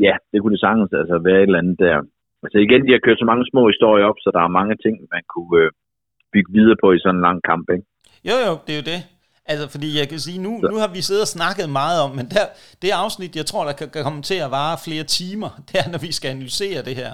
[0.07, 1.97] Ja, det kunne det sagtens altså være et eller andet der.
[2.45, 4.95] Altså igen, de har kørt så mange små historier op, så der er mange ting,
[5.15, 5.71] man kunne øh,
[6.33, 7.87] bygge videre på i sådan en lang kamp, ikke?
[8.29, 9.01] Jo, jo, det er jo det.
[9.51, 12.27] Altså, fordi jeg kan sige, nu, nu har vi siddet og snakket meget om, men
[12.35, 12.45] der,
[12.83, 16.01] det afsnit, jeg tror, der kan komme til at vare flere timer, det er, når
[16.07, 17.13] vi skal analysere det her.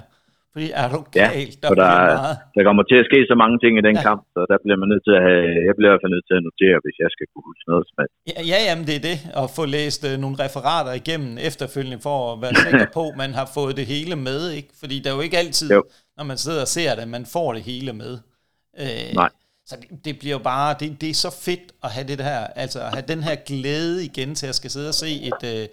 [0.53, 2.37] Fordi er du galt, ja, der, der, meget.
[2.57, 4.03] der kommer til at ske så mange ting i den ja.
[4.09, 6.27] kamp, så der bliver man nødt til at have, jeg bliver i hvert fald nødt
[6.31, 7.97] til at notere, hvis jeg skal kunne huske noget som
[8.31, 12.17] Ja, ja, jamen det er det, at få læst uh, nogle referater igennem efterfølgende, for
[12.33, 14.71] at være sikker på, at man har fået det hele med, ikke?
[14.81, 15.81] Fordi der er jo ikke altid, jo.
[16.19, 18.13] når man sidder og ser det, man får det hele med.
[18.83, 19.31] Uh, Nej.
[19.69, 22.41] Så det, det bliver jo bare, det, det er så fedt at have det her,
[22.63, 25.65] altså at have den her glæde igen til at skal sidde og se et uh,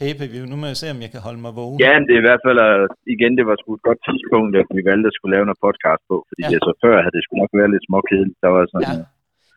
[0.00, 0.44] pay-per-view.
[0.52, 1.78] Nu må jeg se, om jeg kan holde mig vågen.
[1.86, 4.68] Ja, det er i hvert fald, uh, igen, det var sgu et godt tidspunkt, at
[4.76, 6.64] vi valgte at skulle lave noget podcast på, fordi ja.
[6.66, 8.38] så før havde det sgu nok været lidt småkedeligt.
[8.44, 9.12] Der var sådan, ja.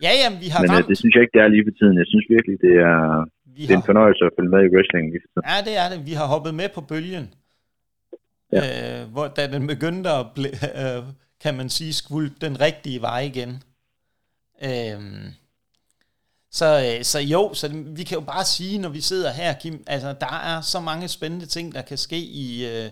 [0.05, 0.85] Ja, jamen, vi har Men ramt.
[0.85, 1.95] Uh, det synes jeg ikke, det er lige for tiden.
[2.01, 3.01] Jeg synes virkelig, det er,
[3.55, 5.45] vi det er en fornøjelse at følge med i wrestling lige for tiden.
[5.51, 5.99] Ja, det er det.
[6.09, 7.25] Vi har hoppet med på bølgen.
[8.55, 8.61] Ja.
[8.65, 10.99] Øh, hvor, da den begyndte at, bl- øh,
[11.43, 13.51] kan man sige, skvulde den rigtige vej igen.
[14.67, 15.25] Øhm,
[16.51, 17.65] så, øh, så jo, så
[17.97, 21.07] vi kan jo bare sige, når vi sidder her, Kim, altså der er så mange
[21.07, 22.87] spændende ting, der kan ske i, uh,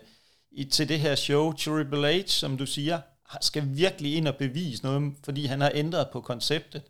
[0.59, 1.43] i til det her show.
[1.51, 2.97] Triple H, som du siger,
[3.49, 6.81] skal virkelig ind og bevise noget, fordi han har ændret på konceptet.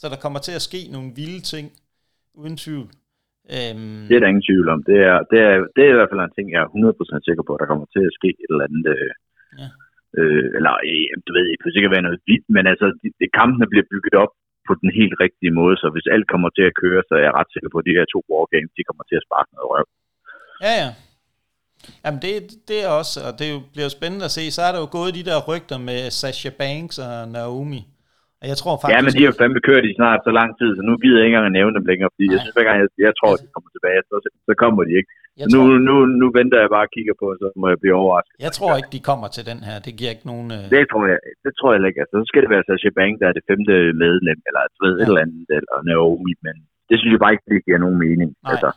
[0.00, 1.66] Så der kommer til at ske nogle vilde ting,
[2.40, 2.88] uden tvivl.
[3.56, 4.80] Um, det er der ingen tvivl om.
[4.90, 6.70] Det er, det, er, det er i hvert fald en ting, jeg er
[7.20, 8.86] 100% sikker på, at der kommer til at ske et eller andet...
[8.96, 9.10] Øh,
[9.60, 9.68] ja.
[10.18, 10.72] øh, eller,
[11.26, 11.44] du ved,
[11.74, 14.32] det kan være noget vildt, men altså, de, de, kampene bliver bygget op
[14.70, 17.36] på den helt rigtige måde, så hvis alt kommer til at køre, så er jeg
[17.38, 19.86] ret sikker på, at de her to wargames, de kommer til at sparke noget røv.
[20.66, 20.90] Ja, ja.
[22.04, 22.34] Jamen det,
[22.68, 25.16] det er også, og det bliver jo spændende at se, så er der jo gået
[25.18, 27.82] de der rygter med Sasha Banks og Naomi.
[28.52, 28.96] Jeg tror faktisk...
[28.96, 31.18] Ja, men de har jo fandme kørt i snart så lang tid, så nu gider
[31.18, 32.32] jeg ikke engang at nævne dem længere, fordi Nej.
[32.34, 34.16] jeg synes, hver gang jeg, jeg tror, at de kommer tilbage, så,
[34.48, 35.10] så kommer de ikke.
[35.54, 35.78] nu, tror...
[35.88, 38.34] nu, nu venter jeg bare og kigger på, så må jeg blive overrasket.
[38.46, 39.76] Jeg tror ikke, de kommer til den her.
[39.86, 40.48] Det giver ikke nogen...
[40.56, 40.62] Uh...
[40.74, 42.00] Det tror jeg, det tror jeg ikke.
[42.02, 44.94] Altså, så skal det være Sasha Bank, der er det femte medlem, eller et, ved,
[44.94, 45.00] ja.
[45.00, 46.56] et eller andet, eller Naomi, men
[46.88, 48.28] det synes jeg bare ikke, det giver nogen mening.
[48.32, 48.68] Nej, altså,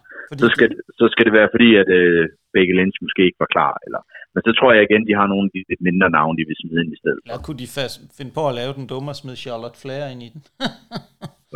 [0.42, 0.80] så, skal, det...
[1.00, 4.02] så skal det være fordi, at uh, Becky Lynch måske ikke var klar, eller
[4.34, 6.58] men så tror jeg igen, de har nogle af de lidt mindre navne, de vil
[6.62, 7.20] smide ind i stedet.
[7.30, 10.24] Ja, kunne de fast finde på at lave den dumme og smide Charlotte Flair ind
[10.28, 10.42] i den?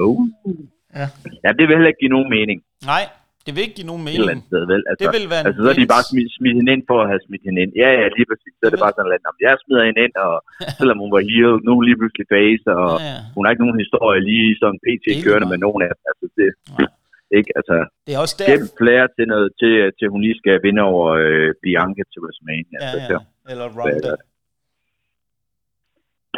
[0.06, 0.18] oh.
[1.00, 1.08] Ja.
[1.46, 2.58] ja, det vil heller ikke give nogen mening.
[2.94, 3.04] Nej,
[3.46, 4.28] det vil ikke give nogen mening.
[4.40, 4.82] Et sted, vel?
[4.90, 7.08] Altså, det vil være altså, så er de bare smidt, smidt hende ind for at
[7.12, 7.72] have smidt hende ind.
[7.84, 8.54] Ja, ja, lige præcis.
[8.58, 10.34] Så er det bare sådan lidt, jeg smider hende ind, og
[10.80, 13.18] selvom hun var heel, nu lige pludselig face, og ja, ja.
[13.36, 15.06] hun har ikke nogen historie lige sådan pt.
[15.26, 16.04] kørende med nogen af dem.
[16.10, 16.48] Altså, det,
[16.82, 16.88] ja.
[17.32, 17.52] Ikke?
[17.56, 17.76] Altså,
[18.08, 18.46] det er også der...
[18.52, 22.78] Gennem flere til, noget, til, til hun lige skal vinde over øh, Bianca til WrestleMania.
[22.82, 23.20] Ja, ja.
[23.52, 24.16] Eller Ronda.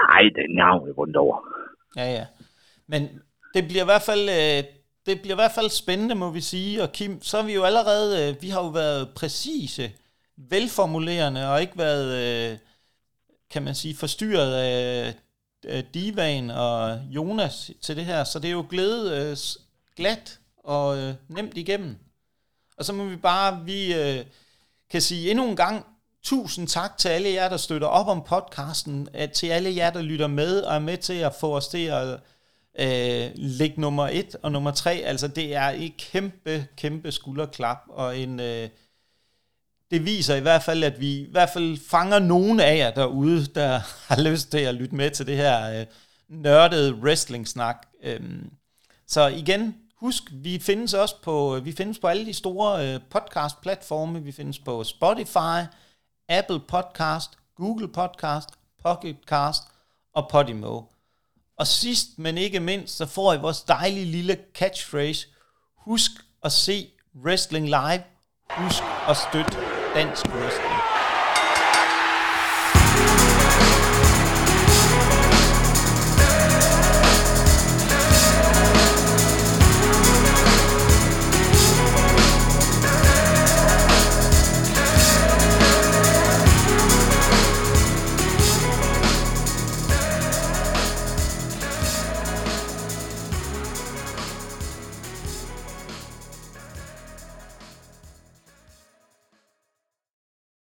[0.01, 1.37] Nej, det er navnet rundt over.
[1.95, 2.25] Ja, ja.
[2.87, 3.01] Men
[3.53, 4.23] det bliver i hvert fald...
[4.29, 4.63] Øh,
[5.05, 6.83] det bliver i hvert fald spændende, må vi sige.
[6.83, 8.09] Og Kim, så er vi jo allerede...
[8.21, 9.91] Øh, vi har jo været præcise,
[10.37, 12.57] velformulerende, og ikke været, øh,
[13.51, 15.13] kan man sige, forstyrret af,
[15.93, 18.23] Divan og Jonas til det her.
[18.23, 19.37] Så det er jo glædet øh,
[19.95, 21.97] glat og øh, nemt igennem.
[22.77, 24.25] Og så må vi bare, vi øh,
[24.89, 25.85] kan sige endnu en gang,
[26.23, 30.01] tusind tak til alle jer, der støtter op om podcasten, at til alle jer, der
[30.01, 32.19] lytter med og er med til at få os til at
[32.79, 34.91] øh, ligge nummer et og nummer tre.
[34.91, 38.39] Altså det er et kæmpe, kæmpe skulderklap, og en...
[38.39, 38.69] Øh,
[39.91, 43.45] det viser i hvert fald, at vi i hvert fald fanger nogen af jer derude,
[43.45, 43.79] der
[44.13, 45.85] har lyst til at lytte med til det her øh,
[46.29, 47.87] nørdede wrestling-snak.
[48.03, 48.19] Øh,
[49.07, 52.99] så igen, Husk, vi findes også på, øh, vi findes på alle de store øh,
[53.09, 54.23] podcast-platforme.
[54.23, 55.59] Vi findes på Spotify,
[56.29, 58.49] Apple Podcast, Google Podcast,
[58.83, 59.63] Pocket Cast
[60.15, 60.81] og Podimo.
[61.57, 65.27] Og sidst, men ikke mindst, så får I vores dejlige lille catchphrase.
[65.77, 66.11] Husk
[66.43, 66.87] at se
[67.25, 68.03] wrestling live.
[68.49, 69.57] Husk at støtte
[69.95, 70.68] dansk wrestling.